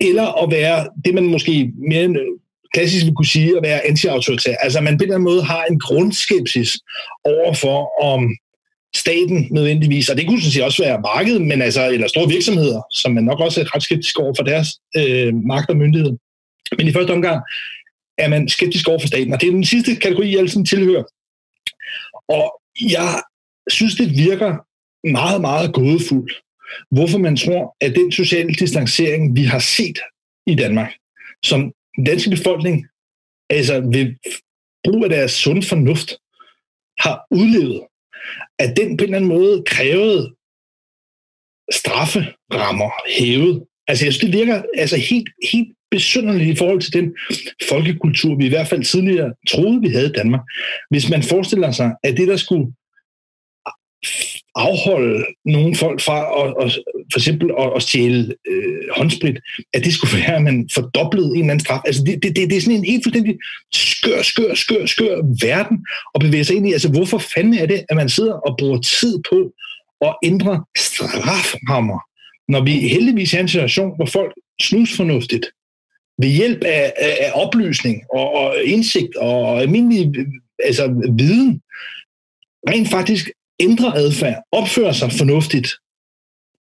[0.00, 2.26] eller at være det, man måske mere øh,
[2.74, 4.54] klassisk vil kunne sige, at være anti-autoritær.
[4.54, 6.78] Altså man på en eller anden måde har en grundskepsis
[7.24, 8.36] overfor, om
[8.96, 12.82] staten nødvendigvis, og det kunne sådan set også være markedet, men altså, eller store virksomheder,
[12.92, 16.16] som man nok også er ret skeptisk over for deres øh, magt og myndighed.
[16.78, 17.40] Men i første omgang
[18.18, 21.04] er man skeptisk over for staten, og det er den sidste kategori, jeg altid tilhører.
[22.36, 22.46] Og
[22.96, 23.22] jeg
[23.70, 24.52] synes, det virker
[25.18, 26.32] meget, meget gådefuldt,
[26.90, 29.98] hvorfor man tror, at den sociale distancering, vi har set
[30.46, 30.92] i Danmark,
[31.44, 31.60] som
[31.96, 32.86] den danske befolkning
[33.50, 34.06] altså ved
[34.84, 36.10] brug af deres sund fornuft
[36.98, 37.80] har udlevet,
[38.58, 40.34] at den på en eller anden måde krævede
[41.72, 43.66] strafferammer hævet.
[43.88, 47.14] Altså jeg synes, det virker altså helt, helt besynderligt i forhold til den
[47.68, 50.40] folkekultur, vi i hvert fald tidligere troede, vi havde i Danmark.
[50.90, 52.72] Hvis man forestiller sig, at det, der skulle
[54.54, 56.78] afholde nogle folk fra at, at
[57.12, 59.38] for eksempel at, at stjæle øh, håndsprit,
[59.74, 61.80] at det skulle være, at man fordoblede en eller anden straf.
[61.84, 63.38] Altså det, det, det, det er sådan en helt fuldstændig
[63.72, 66.72] skør, skør, skør, skør verden at bevæge sig ind i.
[66.72, 69.52] Altså hvorfor fanden er det, at man sidder og bruger tid på
[70.00, 71.98] at ændre straframmer,
[72.48, 74.32] når vi heldigvis er i en situation, hvor folk
[74.62, 75.46] snusfornuftigt
[76.20, 80.26] ved hjælp af, af, af oplysning og, og indsigt og almindelig
[80.64, 81.60] altså, viden
[82.68, 85.68] rent faktisk ændrer adfærd, opfører sig fornuftigt,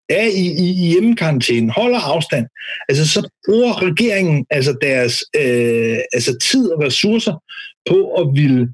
[0.10, 2.47] er i, i, i hjemmekarantæne, holder afstand,
[2.89, 7.43] altså så bruger regeringen altså deres øh, altså tid og ressourcer
[7.89, 8.74] på at ville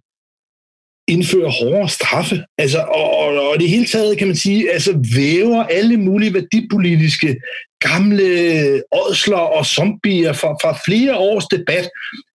[1.07, 2.43] indføre hårdere straffe.
[2.57, 7.35] Altså, og, og, og det hele taget, kan man sige, altså væver alle mulige værdipolitiske
[7.79, 8.23] gamle
[8.91, 11.89] ådsler og zombier fra, fra flere års debat,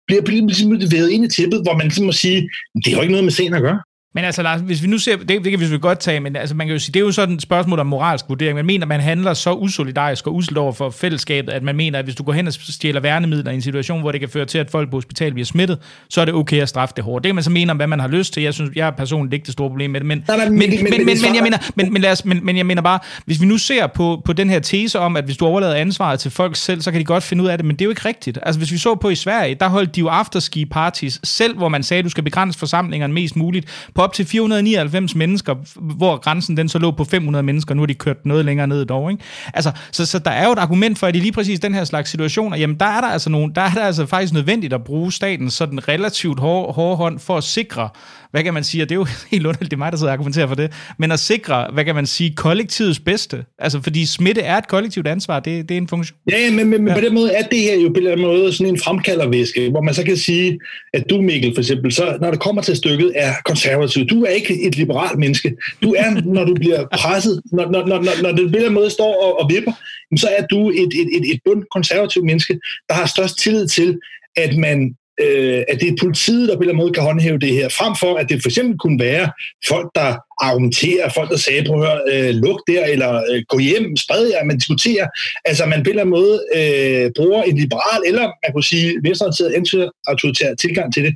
[0.06, 3.12] bliver ligesom vævet ind i tippet, hvor man ligesom må sige, det har jo ikke
[3.12, 3.80] noget med scenen at gøre.
[4.14, 6.54] Men altså Lars, hvis vi nu ser, det, det kan vi godt tage, men altså
[6.54, 8.56] man kan jo sige, det er jo sådan et spørgsmål om moralsk vurdering.
[8.56, 12.04] Man mener, man handler så usolidarisk og uselt over for fællesskabet, at man mener, at
[12.04, 14.59] hvis du går hen og stjæler værnemidler i en situation, hvor det kan føre til,
[14.59, 15.78] at folk på hospital bliver smittet,
[16.11, 17.24] så er det okay at straffe det hårdt.
[17.24, 18.42] Det kan man så mene om, hvad man har lyst til.
[18.42, 20.70] Jeg synes, jeg er personligt ikke det store problem med det, men, nej, men, men,
[20.70, 22.98] men, men, men, men, jeg mener, men, men, lad os, men, men jeg mener bare,
[23.24, 26.20] hvis vi nu ser på, på den her tese om, at hvis du overlader ansvaret
[26.20, 27.90] til folk selv, så kan de godt finde ud af det, men det er jo
[27.90, 28.38] ikke rigtigt.
[28.42, 31.68] Altså hvis vi så på i Sverige, der holdt de jo afterski parties selv, hvor
[31.68, 33.66] man sagde, at du skal begrænse forsamlingerne mest muligt
[33.99, 35.55] på op til 499 99 mennesker,
[35.96, 38.84] hvor grænsen den så lå på 500 mennesker, nu har de kørt noget længere ned
[38.84, 39.11] dog.
[39.11, 39.22] Ikke?
[39.55, 41.84] Altså, så, så der er jo et argument for, at i lige præcis den her
[41.84, 44.84] slags situationer, jamen der er der altså, nogle, der er der altså faktisk nødvendigt at
[44.84, 47.88] bruge statens sådan relativt hårde, hårde hånd for at sikre,
[48.30, 50.11] hvad kan man sige, og det er jo helt underligt, det er mig, der sidder
[50.11, 53.44] og argumenterer for det, men at sikre, hvad kan man sige, kollektivets bedste.
[53.59, 56.18] Altså, fordi smitte er et kollektivt ansvar, det, det er en funktion.
[56.30, 56.94] Ja, men, men, men ja.
[56.94, 59.94] på den måde er det her jo på den måde sådan en fremkaldervæske, hvor man
[59.94, 60.59] så kan sige,
[60.94, 63.88] at du, Mikkel, for eksempel, så når det kommer til stykket, er konservativ.
[63.95, 65.57] Du er ikke et liberalt menneske.
[65.82, 69.12] Du er, når du bliver presset, når, når, når, når det på den måde står
[69.24, 69.72] og, og vipper,
[70.16, 73.99] så er du et, et, et, et bund konservativt menneske, der har størst tillid til,
[74.36, 77.38] at man øh, at det er politiet, der på en eller anden måde kan håndhæve
[77.38, 79.30] det her, frem for at det for eksempel kunne være
[79.68, 83.96] folk, der argumenterer, folk, der sagde, prøv at øh, luk der, eller øh, gå hjem,
[83.96, 85.06] spred jer, man diskuterer.
[85.44, 88.94] Altså, man på en eller anden måde øh, bruger en liberal, eller man kunne sige,
[89.02, 91.14] venstreorienteret, anti-autoritær tilgang til det.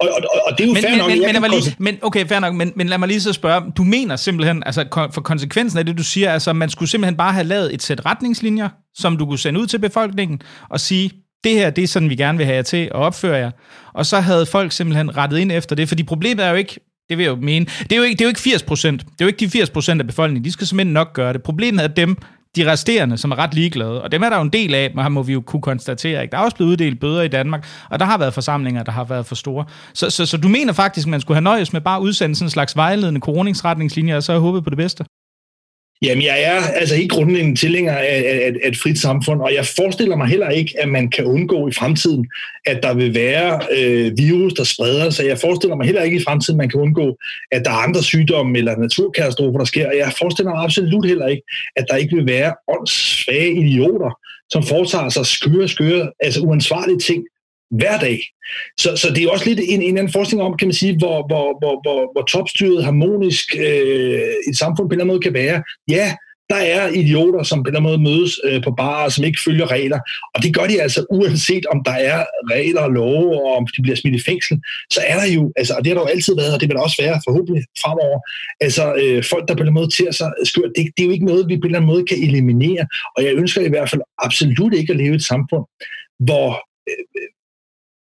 [0.00, 1.10] Og, og, og, det er jo men, fair men, nok.
[1.10, 3.84] Men, men, lige, men, okay, fair nok, men, men lad mig lige så spørge, du
[3.84, 7.46] mener simpelthen, altså for konsekvensen af det, du siger, altså man skulle simpelthen bare have
[7.46, 11.10] lavet et sæt retningslinjer, som du kunne sende ud til befolkningen, og sige,
[11.44, 13.50] det her, det er sådan, vi gerne vil have jer til at opføre jer.
[13.92, 17.18] Og så havde folk simpelthen rettet ind efter det, fordi problemet er jo ikke, det
[17.18, 19.00] vil jeg jo mene, det er jo ikke, det er jo ikke 80 procent.
[19.00, 20.44] Det er jo ikke de 80 procent af befolkningen.
[20.44, 21.42] De skal simpelthen nok gøre det.
[21.42, 22.16] Problemet er dem,
[22.56, 24.02] de resterende, som er ret ligeglade.
[24.02, 26.22] Og dem er der jo en del af, men må vi jo kunne konstatere.
[26.22, 26.32] Ikke?
[26.32, 29.04] Der er også blevet uddelt bøder i Danmark, og der har været forsamlinger, der har
[29.04, 29.64] været for store.
[29.94, 32.34] Så, så, så du mener faktisk, at man skulle have nøjes med bare at udsende
[32.34, 35.04] sådan en slags vejledende koroningsretningslinjer, og så håbe på det bedste?
[36.02, 39.66] Jamen, jeg er altså ikke grundlæggende tilhænger af, af, af et frit samfund, og jeg
[39.66, 42.26] forestiller mig heller ikke, at man kan undgå i fremtiden,
[42.66, 45.26] at der vil være øh, virus, der spreder sig.
[45.26, 47.16] Jeg forestiller mig heller ikke i fremtiden, at man kan undgå,
[47.52, 49.88] at der er andre sygdomme eller naturkatastrofer, der sker.
[49.88, 51.42] Og jeg forestiller mig absolut heller ikke,
[51.76, 54.18] at der ikke vil være åndssvage idioter,
[54.50, 57.24] som foretager sig skøre, skøre, altså uansvarlige ting,
[57.78, 58.20] hver dag.
[58.78, 61.26] Så, så det er også lidt en, en anden forskning om, kan man sige, hvor,
[61.26, 65.34] hvor, hvor, hvor, hvor topstyret harmonisk øh, et samfund på en eller anden måde kan
[65.34, 65.62] være.
[65.88, 66.14] Ja,
[66.52, 69.40] der er idioter, som på en eller anden måde mødes øh, på barer, som ikke
[69.46, 70.00] følger regler.
[70.34, 73.82] Og det gør de altså uanset om der er regler og love, og om de
[73.82, 74.56] bliver smidt i fængsel,
[74.90, 76.76] så er der jo, altså, og det har der jo altid været, og det vil
[76.76, 78.18] der også være forhåbentlig fremover,
[78.60, 81.08] altså øh, folk, der på en eller anden måde til sig skørt, det, det er
[81.08, 82.84] jo ikke noget, vi på en eller anden måde kan eliminere.
[83.16, 85.64] Og jeg ønsker i hvert fald absolut ikke at leve i et samfund,
[86.26, 86.48] hvor
[86.90, 87.04] øh,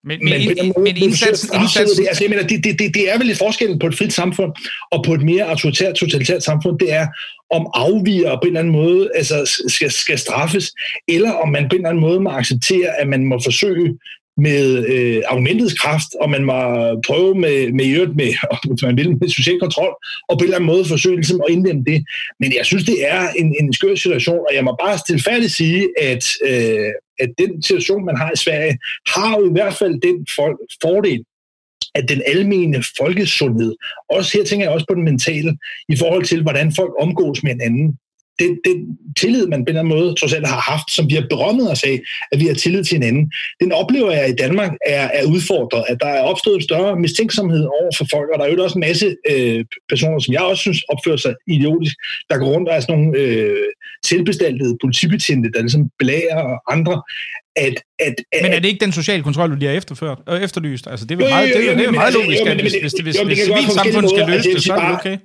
[0.03, 1.97] men, men, men, men indsatsen, indsatsen...
[1.97, 4.13] Det, altså, jeg mener, det, det, det, det er vel lidt forskellen på et frit
[4.13, 4.51] samfund
[4.91, 7.07] og på et mere autoritært, totalitært samfund, det er,
[7.51, 10.73] om afviger på en eller anden måde altså, skal, skal straffes,
[11.07, 13.97] eller om man på en eller anden måde må acceptere, at man må forsøge
[14.37, 16.59] med øh, argumentets kraft, og man må
[17.07, 18.33] prøve med, med, med, med,
[18.69, 19.93] hvis man vil, med social kontrol,
[20.29, 22.05] og på en eller anden måde forsøge ligesom, at indlemme det.
[22.39, 25.87] Men jeg synes, det er en, en skør situation, og jeg må bare stilfærdigt sige,
[26.01, 30.28] at, øh, at den situation, man har i Sverige, har jo i hvert fald den
[30.36, 31.24] for, fordel,
[31.95, 33.76] at den almene folkesundhed,
[34.09, 35.57] også her tænker jeg også på den mentale,
[35.89, 37.97] i forhold til, hvordan folk omgås med hinanden,
[38.39, 38.77] den, den
[39.19, 41.71] tillid, man på en eller anden måde trods alt har haft, som vi har berømmet
[41.71, 41.99] os af,
[42.31, 43.31] at vi har tillid til hinanden,
[43.61, 47.63] den oplever jeg i Danmark er, er udfordret, at der er opstået en større mistænksomhed
[47.65, 50.61] over for folk, og der er jo også en masse øh, personer, som jeg også
[50.61, 51.95] synes opfører sig idiotisk,
[52.29, 53.65] der går rundt og er sådan nogle øh,
[54.05, 57.01] selvbestaltede politibetjente, der ligesom belærer andre,
[57.55, 60.41] at, at, at, men er det ikke den sociale kontrol, du lige har efterført, øh,
[60.41, 60.87] efterlyst?
[60.87, 62.41] Altså, det er jo, meget, jo, jo, jo, det er, det er meget altså, logisk,
[62.41, 65.17] at hvis, hvis, hvis, hvis civilsamfundet skal løse det, så er det okay.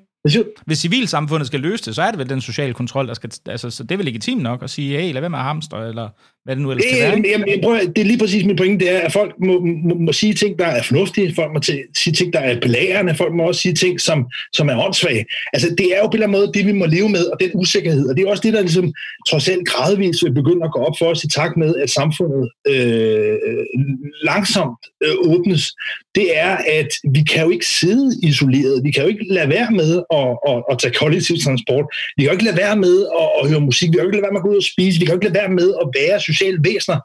[0.66, 3.30] Hvis civilsamfundet skal løse det, så er det vel den sociale kontrol, der skal...
[3.46, 5.88] Altså, så det er vel legitimt nok at sige, hey, lad være med at hamstre,
[5.88, 6.08] eller
[6.45, 7.32] hvad det nu ellers det, kan være.
[7.32, 10.12] Jamen, prøver, det er lige præcis min pointe, det er, at folk må, må, må
[10.12, 11.61] sige ting, der er fornuftige, folk må
[11.97, 15.24] sige ting, der er belærende, folk må også sige ting, som, som er åndssvage.
[15.53, 17.40] Altså, det er jo på en eller anden måde det, vi må leve med, og
[17.40, 18.92] den usikkerhed, og det er også det, der ligesom
[19.28, 22.51] trods alt gradvist vil begynde at gå op for os i takt med, at samfundet
[22.68, 23.36] øh,
[24.22, 25.72] langsomt øh, åbnes.
[26.14, 29.70] Det er, at vi kan jo ikke sidde isoleret, vi kan jo ikke lade være
[29.70, 31.86] med at, at, at tage kollektiv transport,
[32.16, 34.16] vi kan jo ikke lade være med at, at høre musik, vi kan jo ikke
[34.16, 35.68] lade være med at gå ud og spise, vi kan jo ikke lade være med
[35.82, 37.01] at være sociale væsener,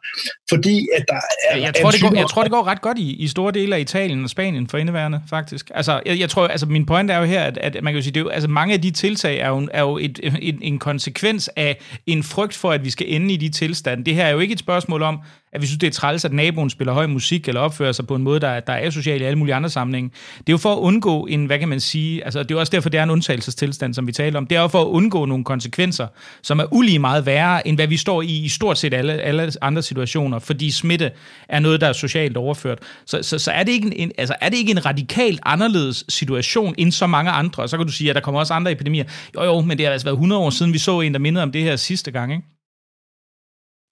[0.50, 1.20] fordi at der
[1.50, 1.58] er...
[1.58, 3.80] Jeg tror, det går, jeg tror, det går ret godt i, i store dele af
[3.80, 5.72] Italien og Spanien for indeværende, faktisk.
[5.76, 8.04] Altså, jeg, jeg tror, altså, min point er jo her, at, at man kan jo
[8.04, 10.58] sige, det er jo, altså, mange af de tiltag er jo, er jo et, et,
[10.62, 14.06] en konsekvens af en frygt for, at vi skal ende i de tilstande.
[14.06, 15.20] Det her er jo ikke et spørgsmål om,
[15.54, 18.16] at vi synes, det er træls, at naboen spiller høj musik eller opfører sig på
[18.16, 20.12] en måde, der, der er asocial i alle mulige andre sammenhænge.
[20.38, 22.72] Det er jo for at undgå en, hvad kan man sige, altså det er også
[22.72, 24.48] derfor, det er en undtagelsestilstand, som vi taler om.
[24.48, 26.08] Det er jo for at undgå nogle konsekvenser,
[26.42, 29.52] som er ulige meget værre, end hvad vi står i i stort set alle, alle
[29.62, 31.12] andre situationer, fordi smitte
[31.50, 32.80] er noget, der er socialt overført.
[33.06, 36.76] Så, så, så er, det ikke en, altså, er det ikke en radikalt anderledes situation
[36.78, 37.64] end så mange andre?
[37.64, 39.04] Og så kan du sige, at der kommer også andre epidemier.
[39.36, 41.44] Jo jo, men det har altså været 100 år siden, vi så en, der mindede
[41.44, 42.59] om det her sidste gang, ikke?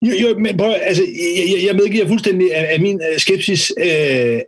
[0.02, 1.04] Jo, jo men prøv, altså,
[1.38, 3.86] jeg, jeg medgiver fuldstændig, at, at min øh, skepsis øh,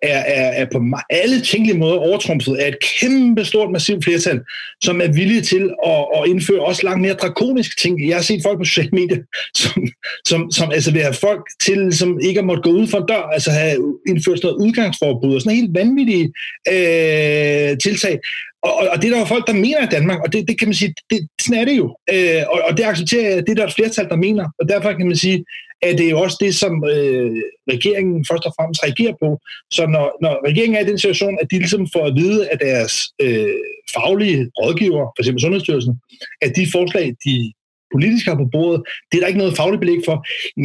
[0.01, 4.39] er, er, er på alle tænkelige måder overtrumpet af et kæmpe stort, massivt flertal,
[4.81, 8.07] som er villige til at, at indføre også langt mere drakoniske ting.
[8.07, 9.17] Jeg har set folk på sociale medier,
[9.55, 9.87] som,
[10.25, 13.07] som, som altså vil have folk til, som ikke har måttet gå ud for en
[13.07, 16.33] dør, altså have indført noget udgangsforbud og sådan helt vanvittige
[16.67, 18.19] øh, tiltag.
[18.63, 20.67] Og, og det er der jo folk, der mener i Danmark, og det, det kan
[20.67, 21.97] man sige, det, sådan er det jo.
[22.13, 24.45] Øh, og, og det accepterer jeg, det er der et flertal, der mener.
[24.59, 25.45] Og derfor kan man sige,
[25.81, 27.31] at det er jo også det, som øh,
[27.73, 29.39] regeringen først og fremmest reagerer på.
[29.71, 32.57] Så når, når regeringen er i den situation, at de ligesom får at vide af
[32.57, 33.55] deres øh,
[33.93, 35.41] faglige rådgiver, f.eks.
[35.41, 35.93] Sundhedsstyrelsen,
[36.41, 37.53] at de forslag, de
[37.93, 38.81] politisk har på bordet,
[39.11, 40.17] det er der ikke noget fagligt belæg for,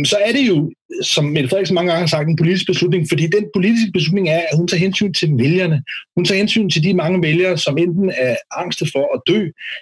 [0.05, 0.73] så er det jo,
[1.03, 4.43] som Mette Frederiksen mange gange har sagt, en politisk beslutning, fordi den politiske beslutning er,
[4.51, 5.83] at hun tager hensyn til vælgerne.
[6.17, 9.41] Hun tager hensyn til de mange vælgere, som enten er angste for at dø,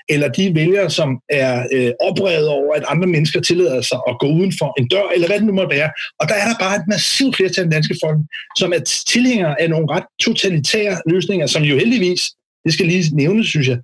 [0.08, 4.26] eller de vælgere, som er øh, oprevet over, at andre mennesker tillader sig at gå
[4.26, 5.90] uden for en dør, eller hvad det nu måtte være.
[6.20, 8.18] Og der er der bare et massivt flertal af danske folk,
[8.56, 12.22] som er tilhængere af nogle ret totalitære løsninger, som jo heldigvis
[12.64, 13.78] det skal lige nævnes, synes jeg,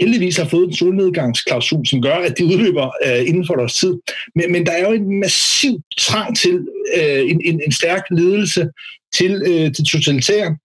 [0.00, 3.94] heldigvis har fået en solnedgangsklausul, som gør, at de udløber øh, inden for deres tid.
[4.34, 6.66] Men, men der er jo en massiv trang til
[6.96, 8.68] øh, en, en, en stærk ledelse
[9.14, 10.56] til øh, til totalitære,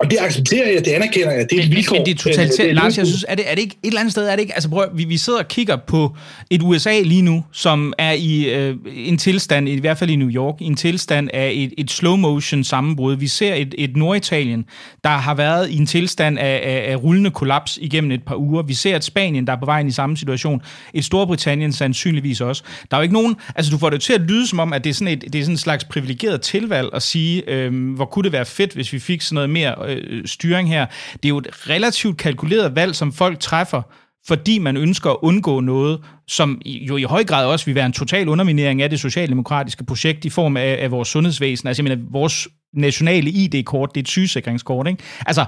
[0.00, 1.96] og det accepterer jeg, det anerkender jeg, det er et vilkår.
[1.96, 4.00] Men det er totalitært, øh, Lars, jeg synes, er det, er det ikke et eller
[4.00, 6.16] andet sted, er det ikke, altså prøv, vi, vi sidder og kigger på
[6.50, 10.30] et USA lige nu, som er i øh, en tilstand, i hvert fald i New
[10.30, 13.16] York, i en tilstand af et, et slow motion sammenbrud.
[13.16, 14.64] Vi ser et, et Norditalien,
[15.04, 18.62] der har været i en tilstand af, af, af rullende kollaps igennem et par uger.
[18.62, 20.62] Vi ser et Spanien, der er på vej ind i samme situation.
[20.94, 22.62] Et Storbritannien sandsynligvis også.
[22.90, 24.84] Der er jo ikke nogen, altså du får det til at lyde som om, at
[24.84, 28.04] det er sådan, et, det er sådan en slags privilegeret tilvalg at sige, øh, hvor
[28.04, 30.86] kunne det være fedt, hvis vi fik sådan noget mere øh, styring her.
[31.12, 33.82] Det er jo et relativt kalkuleret valg, som folk træffer,
[34.26, 37.92] fordi man ønsker at undgå noget, som jo i høj grad også vil være en
[37.92, 41.68] total underminering af det socialdemokratiske projekt i form af, af vores sundhedsvæsen.
[41.68, 45.02] Altså, jeg mener, vores nationale ID-kort, det er et sygesikringskort, ikke?
[45.26, 45.44] Altså,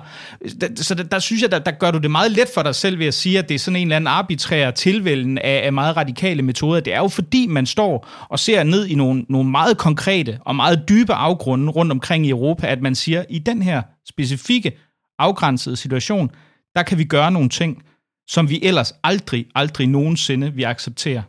[0.60, 2.74] der, så der, der synes jeg, der, der gør du det meget let for dig
[2.74, 5.72] selv ved at sige, at det er sådan en eller anden arbitrær tilvælgen af, af
[5.72, 6.80] meget radikale metoder.
[6.80, 10.56] Det er jo fordi, man står og ser ned i nogle, nogle meget konkrete og
[10.56, 14.72] meget dybe afgrunde rundt omkring i Europa, at man siger, i den her specifikke
[15.18, 16.30] afgrænsede situation,
[16.74, 17.82] der kan vi gøre nogle ting,
[18.28, 21.22] som vi ellers aldrig, aldrig nogensinde vil acceptere.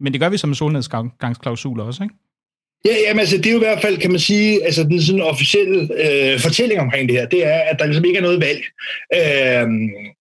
[0.00, 2.14] Men det gør vi som en solnedgangsklausul også, ikke?
[2.84, 5.20] Ja, jamen, altså, det er jo i hvert fald, kan man sige, altså den sådan
[5.20, 8.62] officielle øh, fortælling omkring det her, det er, at der ligesom ikke er noget valg.
[9.14, 9.66] Øh,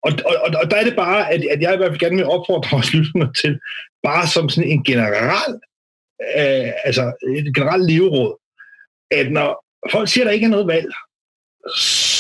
[0.04, 2.26] og, og, og der er det bare, at, at jeg i hvert fald gerne vil
[2.26, 3.60] opfordre vores lyttere til,
[4.04, 5.54] bare som sådan en general,
[6.38, 7.04] øh, altså
[7.38, 8.36] et generelt leveråd,
[9.12, 10.92] at når folk siger, at der ikke er noget valg,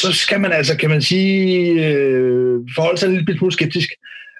[0.01, 3.89] så skal man altså, kan man sige, øh, forholde sig lidt smule skeptisk.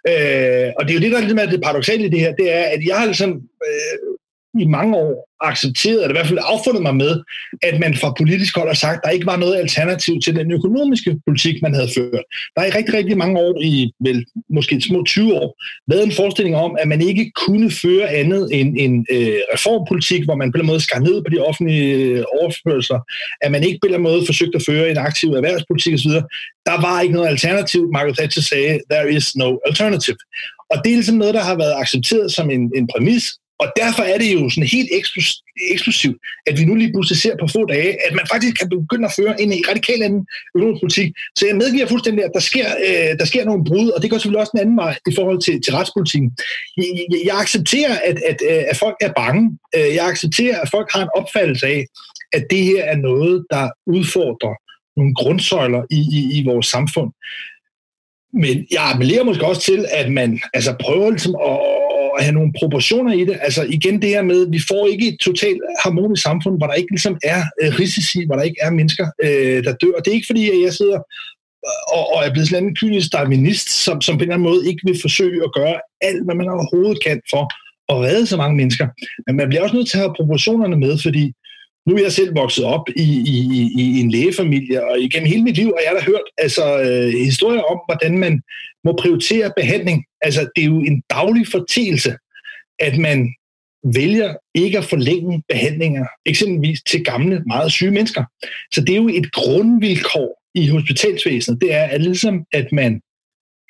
[0.08, 2.20] Øh, og det er jo det, der ligesom er lidt med det paradoxale i det
[2.20, 3.32] her, det er, at jeg har ligesom
[3.68, 4.16] øh,
[4.60, 7.24] i mange år accepteret, eller i hvert fald affundet mig med,
[7.62, 10.52] at man fra politisk hold har sagt, at der ikke var noget alternativ til den
[10.52, 12.26] økonomiske politik, man havde ført.
[12.56, 15.58] Der er i rigtig, rigtig mange år, i vel måske små 20 år,
[15.92, 20.36] været en forestilling om, at man ikke kunne føre andet end en øh, reformpolitik, hvor
[20.36, 23.00] man på en måde skar ned på de offentlige øh, overførsler,
[23.42, 26.12] at man ikke på en måde forsøgte at føre en aktiv erhvervspolitik osv.
[26.70, 27.82] Der var ikke noget alternativ.
[27.94, 30.18] Margaret Thatcher sagde, there is no alternative.
[30.72, 33.26] Og det er ligesom noget, der har været accepteret som en, en præmis,
[33.60, 34.90] og derfor er det jo sådan helt
[35.72, 39.06] eksklusivt, at vi nu lige pludselig ser på få dage, at man faktisk kan begynde
[39.06, 41.10] at føre en radikal anden økonomisk politik.
[41.38, 44.18] Så jeg medgiver fuldstændig, at der sker, øh, der sker nogle brud, og det går
[44.18, 46.32] selvfølgelig også den anden vej i forhold til, til retspolitikken.
[46.78, 49.58] Jeg, jeg, jeg accepterer, at, at, øh, at folk er bange.
[49.76, 51.86] Øh, jeg accepterer, at folk har en opfattelse af,
[52.34, 54.56] at det her er noget, der udfordrer
[54.98, 57.12] nogle grundsøjler i, i, i vores samfund.
[58.34, 61.85] Men jeg appellerer måske også til, at man altså prøver ligesom at,
[62.18, 63.40] at have nogle proportioner i det.
[63.42, 66.92] Altså igen det her med, vi får ikke et totalt harmonisk samfund, hvor der ikke
[66.92, 69.94] ligesom er øh, risici, hvor der ikke er mennesker, øh, der dør.
[69.98, 71.00] Og det er ikke fordi, at jeg sidder
[71.68, 74.50] øh, og, og er blevet sådan en kynisk darwinist, som, som på en eller anden
[74.50, 77.44] måde ikke vil forsøge at gøre alt, hvad man overhovedet kan for
[77.94, 78.88] at redde så mange mennesker.
[79.28, 81.34] Men man bliver også nødt til at have proportionerne med, fordi
[81.88, 85.56] nu er jeg selv vokset op i, i, i en lægefamilie, og igennem hele mit
[85.56, 88.42] liv har jeg da hørt altså, øh, historier om, hvordan man
[88.84, 90.06] må prioritere behandling.
[90.22, 92.18] Altså, det er jo en daglig fortielse,
[92.80, 93.34] at man
[93.94, 98.24] vælger ikke at forlænge behandlinger, eksempelvis til gamle, meget syge mennesker.
[98.74, 101.62] Så det er jo et grundvilkår i hospitalsvæsenet.
[101.62, 103.02] Det er at ligesom, at man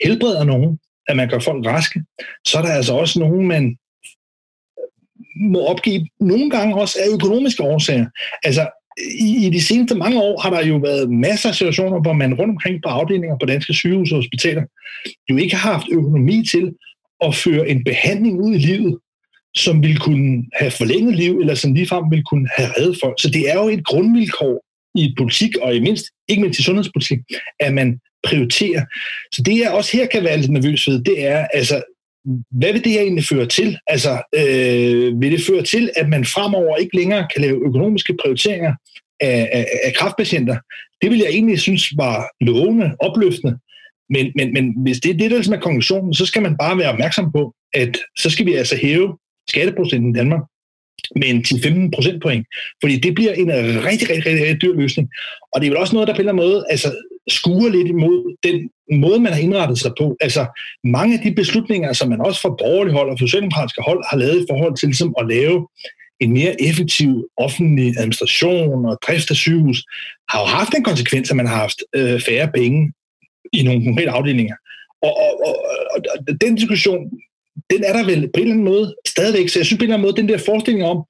[0.04, 2.04] helbreder nogen, at man gør folk raske,
[2.48, 3.78] så er der altså også nogen, man
[5.36, 8.06] må opgive nogle gange også af økonomiske årsager.
[8.44, 8.68] Altså,
[9.20, 12.34] i, i de seneste mange år har der jo været masser af situationer, hvor man
[12.34, 14.64] rundt omkring på afdelinger på danske sygehus og hospitaler
[15.30, 16.74] jo ikke har haft økonomi til
[17.26, 18.98] at føre en behandling ud i livet,
[19.56, 23.22] som ville kunne have forlænget liv, eller som ligefrem ville kunne have reddet folk.
[23.22, 24.66] Så det er jo et grundvilkår
[24.96, 27.20] i politik, og i mindst, ikke mindst i sundhedspolitik,
[27.60, 28.86] at man prioriterer.
[29.32, 31.84] Så det, jeg også her kan være lidt nervøs ved, det er, altså,
[32.52, 33.78] hvad vil det her egentlig føre til?
[33.88, 38.74] Altså, øh, vil det føre til, at man fremover ikke længere kan lave økonomiske prioriteringer
[39.20, 40.58] af, af, af kraftpatienter?
[41.02, 43.58] Det vil jeg egentlig synes var lovende, opløftende.
[44.10, 46.78] Men, men, men hvis det er det, der ligesom er konklusionen, så skal man bare
[46.78, 49.18] være opmærksom på, at så skal vi altså hæve
[49.50, 50.42] skatteprocenten i Danmark
[51.16, 52.48] med en 10-15 procentpoint.
[52.82, 55.10] Fordi det bliver en rigtig, rigtig, rigtig, rigtig dyr løsning.
[55.54, 56.90] Og det er vel også noget, der på en eller anden måde altså,
[57.28, 58.70] skuer lidt imod den
[59.02, 60.18] måde, man har indrettet sig på.
[60.20, 60.46] Altså
[60.84, 64.42] mange af de beslutninger, som man også fra borgerlig hold og socialdemokratiske hold har lavet
[64.42, 65.68] i forhold til ligesom, at lave
[66.20, 69.86] en mere effektiv offentlig administration og drift af sygehus,
[70.30, 72.94] har jo haft en konsekvens, at man har haft øh, færre penge
[73.54, 74.56] i nogle konkrete afdelinger.
[75.02, 75.56] Og, og, og,
[76.30, 77.12] og den diskussion,
[77.70, 79.50] den er der vel på en eller anden måde stadigvæk.
[79.50, 81.04] Så jeg synes på en eller anden måde, den der forestilling om,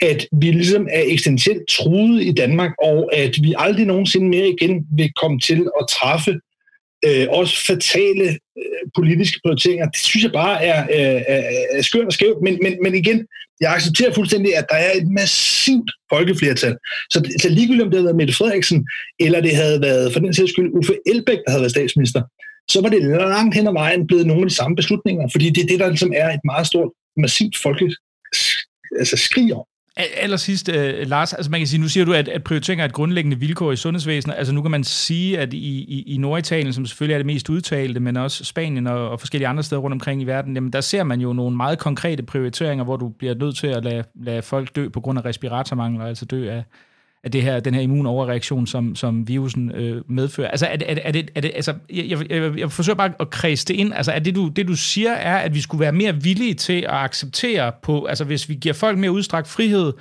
[0.00, 4.86] at vi ligesom er eksistentielt truet i Danmark, og at vi aldrig nogensinde mere igen
[4.96, 6.40] vil komme til at træffe
[7.04, 8.24] øh, også fatale
[8.58, 11.42] øh, politiske prioriteringer, det synes jeg bare er, øh, er,
[11.72, 12.42] er skørt og skævt.
[12.42, 13.26] Men, men, men igen,
[13.60, 16.76] jeg accepterer fuldstændig, at der er et massivt folkeflertal.
[17.10, 18.86] Så, så ligegyldigt om det havde været Mette Frederiksen,
[19.20, 22.22] eller det havde været for den sags skyld Uffe Elbæk, der havde været statsminister,
[22.68, 25.62] så var det langt hen ad vejen blevet nogle af de samme beslutninger, fordi det
[25.62, 27.94] er det, der ligesom er et meget stort, massivt folke
[28.98, 29.64] altså skrig om.
[29.96, 32.80] Aller sidst, uh, øh, Lars, altså man kan sige, nu siger du, at, at prioritering
[32.80, 34.34] er et grundlæggende vilkår i sundhedsvæsenet.
[34.36, 37.48] Altså nu kan man sige, at i, i, i Norditalien, som selvfølgelig er det mest
[37.48, 40.80] udtalte, men også Spanien og, og forskellige andre steder rundt omkring i verden, jamen der
[40.80, 44.42] ser man jo nogle meget konkrete prioriteringer, hvor du bliver nødt til at lade, lade
[44.42, 46.64] folk dø på grund af respiratormangel, altså dø af,
[47.26, 50.48] af det her, den her immunoverreaktion, som, som virusen øh, medfører.
[50.48, 53.12] Altså, er det, er det, er det, er det, altså jeg, jeg, jeg forsøger bare
[53.20, 53.92] at kredse det ind.
[53.94, 56.80] Altså, er det du, det, du siger, er, at vi skulle være mere villige til
[56.80, 59.92] at acceptere på, altså hvis vi giver folk mere udstrakt frihed,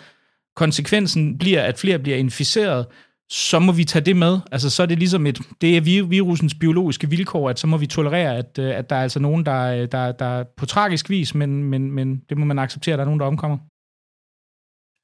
[0.55, 2.85] konsekvensen bliver, at flere bliver inficeret,
[3.29, 4.39] så må vi tage det med.
[4.51, 7.87] Altså, så er det ligesom et, det er virusens biologiske vilkår, at så må vi
[7.87, 11.35] tolerere, at, øh, at der er altså nogen, der, øh, der, der på tragisk vis,
[11.35, 13.57] men, men, men det må man acceptere, at der er nogen, der omkommer.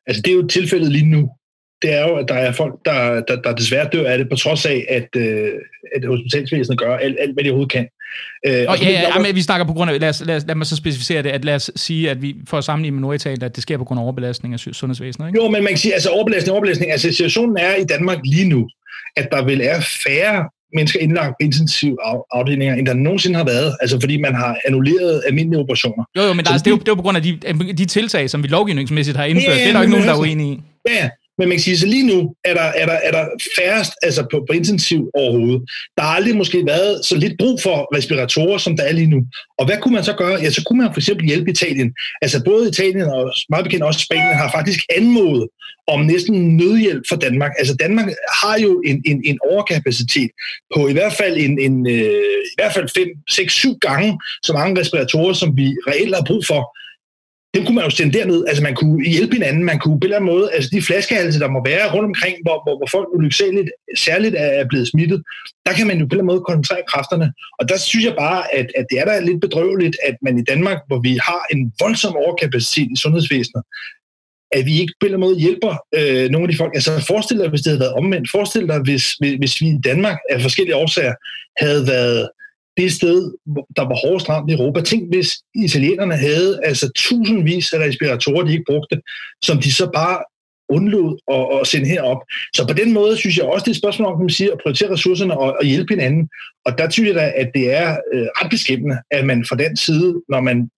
[0.07, 1.30] Altså, det er jo tilfældet lige nu
[1.82, 4.36] det er jo, at der er folk, der, der, der desværre dør af det, på
[4.36, 5.49] trods af, at, øh,
[5.95, 7.88] at hospitalsvæsenet gør alt, alt, hvad de overhovedet kan.
[8.47, 10.36] Øh, og, og ja, ja, ja, men vi snakker på grund af, lad, os, lad,
[10.36, 13.01] os, lad mig så specificere det, at lad os sige, at vi får sammenlignet med
[13.01, 15.39] Norditalien, at det sker på grund af overbelastning af sundhedsvæsenet, ikke?
[15.43, 18.69] Jo, men man kan sige, altså overbelastning, overbelastning, altså situationen er i Danmark lige nu,
[19.17, 21.97] at der vil er færre mennesker indlagt på intensiv
[22.32, 26.03] afdelinger, end der nogensinde har været, altså fordi man har annulleret almindelige operationer.
[26.17, 27.39] Jo, jo, men der, altså, det, er jo, det er jo på grund af de,
[27.77, 29.57] de tiltag, som vi lovgivningsmæssigt har indført.
[29.57, 30.59] Ja, det er der ikke nogen, der er uenige i.
[30.89, 31.09] Ja,
[31.41, 33.25] men man kan sige, så lige nu er der, er der, er der
[33.57, 35.61] færrest altså på, på intensiv overhovedet.
[35.97, 39.19] Der har aldrig måske været så lidt brug for respiratorer, som der er lige nu.
[39.57, 40.41] Og hvad kunne man så gøre?
[40.41, 41.93] Ja, så kunne man for eksempel hjælpe Italien.
[42.21, 45.47] Altså både Italien og meget bekendt også Spanien har faktisk anmodet
[45.87, 47.51] om næsten nødhjælp for Danmark.
[47.59, 48.07] Altså Danmark
[48.41, 50.31] har jo en, en, en overkapacitet
[50.75, 54.53] på i hvert fald en, en øh, i hvert fald 5, 6, 7 gange så
[54.53, 56.61] mange respiratorer, som vi reelt har brug for
[57.54, 58.45] dem kunne man jo sende derned.
[58.47, 61.39] Altså man kunne hjælpe hinanden, man kunne på en eller anden måde, altså de flaskehalse,
[61.39, 65.24] der må være rundt omkring, hvor, hvor, hvor folk ulyksaligt særligt er blevet smittet,
[65.66, 67.34] der kan man jo på en eller anden måde koncentrere kræfterne.
[67.60, 70.43] Og der synes jeg bare, at, at det er da lidt bedrøveligt, at man i
[70.43, 73.64] Danmark, hvor vi har en voldsom overkapacitet i sundhedsvæsenet,
[74.52, 76.74] at vi ikke på en eller anden måde hjælper øh, nogle af de folk.
[76.76, 78.32] Altså forestil dig, hvis det havde været omvendt.
[78.32, 81.16] Forestil dig, hvis, hvis, hvis vi i Danmark af forskellige årsager
[81.58, 82.30] havde været
[82.82, 83.34] det sted,
[83.77, 84.82] der var hårdest ramt i Europa.
[84.82, 85.29] Tænk, hvis
[85.65, 89.01] italienerne havde altså tusindvis af respiratorer, de ikke brugte,
[89.43, 90.17] som de så bare
[90.69, 92.21] undlod at, at sende herop.
[92.55, 94.51] Så på den måde synes jeg også, det er et spørgsmål om, kan man sige,
[94.51, 96.29] at prioritere ressourcerne og, og hjælpe hinanden.
[96.65, 99.77] Og der synes jeg da, at det er øh, ret beskæmmende, at man fra den
[99.77, 100.69] side, når man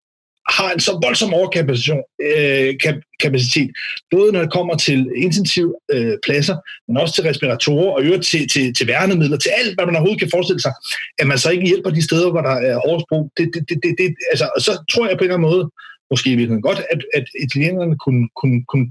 [0.58, 2.74] har en så voldsom overkapacitet, øh,
[3.20, 3.70] kapacitet,
[4.10, 6.56] både når det kommer til intensiv øh, pladser,
[6.88, 10.20] men også til respiratorer og øvrigt til, til, til værnemidler, til alt, hvad man overhovedet
[10.20, 10.74] kan forestille sig,
[11.18, 13.24] at man så ikke hjælper de steder, hvor der er hårdest brug.
[13.36, 15.64] Det, det, det, det, det, altså, så tror jeg på en eller anden måde,
[16.10, 18.88] måske i virkeligheden godt, at, at italienerne kunne, kunne, kunne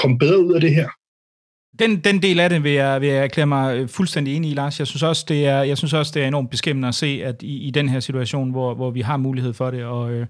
[0.00, 0.88] komme bedre ud af det her.
[1.78, 4.54] Den, den del af det vil jeg, vil jeg erklære mig øh, fuldstændig enig i,
[4.54, 4.78] Lars.
[4.78, 7.42] Jeg synes også, det er, jeg synes også, det er enormt beskæmmende at se, at
[7.42, 10.26] i, i den her situation, hvor, hvor vi har mulighed for det, og øh,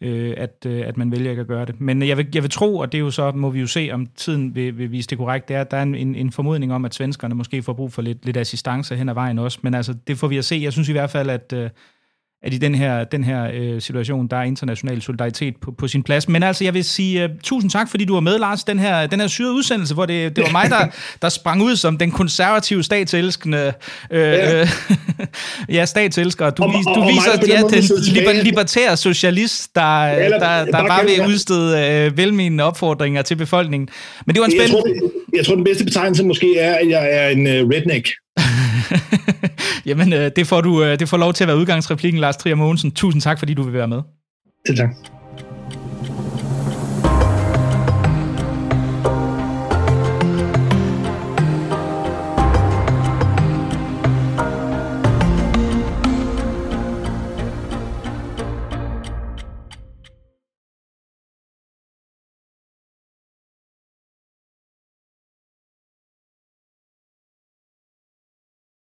[0.00, 1.80] øh at, øh, at man vælger ikke at gøre det.
[1.80, 3.90] Men jeg vil, jeg vil tro, og det er jo så, må vi jo se,
[3.92, 6.72] om tiden vil, vil vise det korrekt, det er, at der er en, en formodning
[6.72, 9.58] om, at svenskerne måske får brug for lidt, lidt assistance hen ad vejen også.
[9.62, 10.60] Men altså, det får vi at se.
[10.62, 11.52] Jeg synes i hvert fald, at...
[11.52, 11.70] Øh,
[12.46, 16.02] at i den her, den her øh, situation, der er international solidaritet på, på sin
[16.02, 16.28] plads.
[16.28, 19.06] Men altså, jeg vil sige uh, tusind tak, fordi du var med, Lars, den her,
[19.06, 20.86] den her syrede udsendelse, hvor det, det var mig, der,
[21.22, 23.72] der sprang ud som den konservative statselskende
[24.10, 24.60] øh, ja.
[24.60, 24.68] Øh,
[25.76, 26.50] ja, statselsker.
[26.50, 27.84] Du, og, vis, du og, viser, at ja, den
[28.14, 33.36] liber, libertære socialist, der, ja, der, der, der ved at udstede øh, velmenende opfordringer til
[33.36, 33.88] befolkningen.
[34.26, 34.76] Men det var en spændende...
[34.76, 38.08] Jeg tror, jeg tror, den bedste betegnelse måske er, at jeg er en uh, redneck.
[39.86, 42.54] Jamen, øh, det får du øh, det får lov til at være udgangsreplikken, Lars Trier
[42.54, 42.90] Mogensen.
[42.90, 44.02] Tusind tak, fordi du vil være med.
[44.66, 44.90] Selv tak.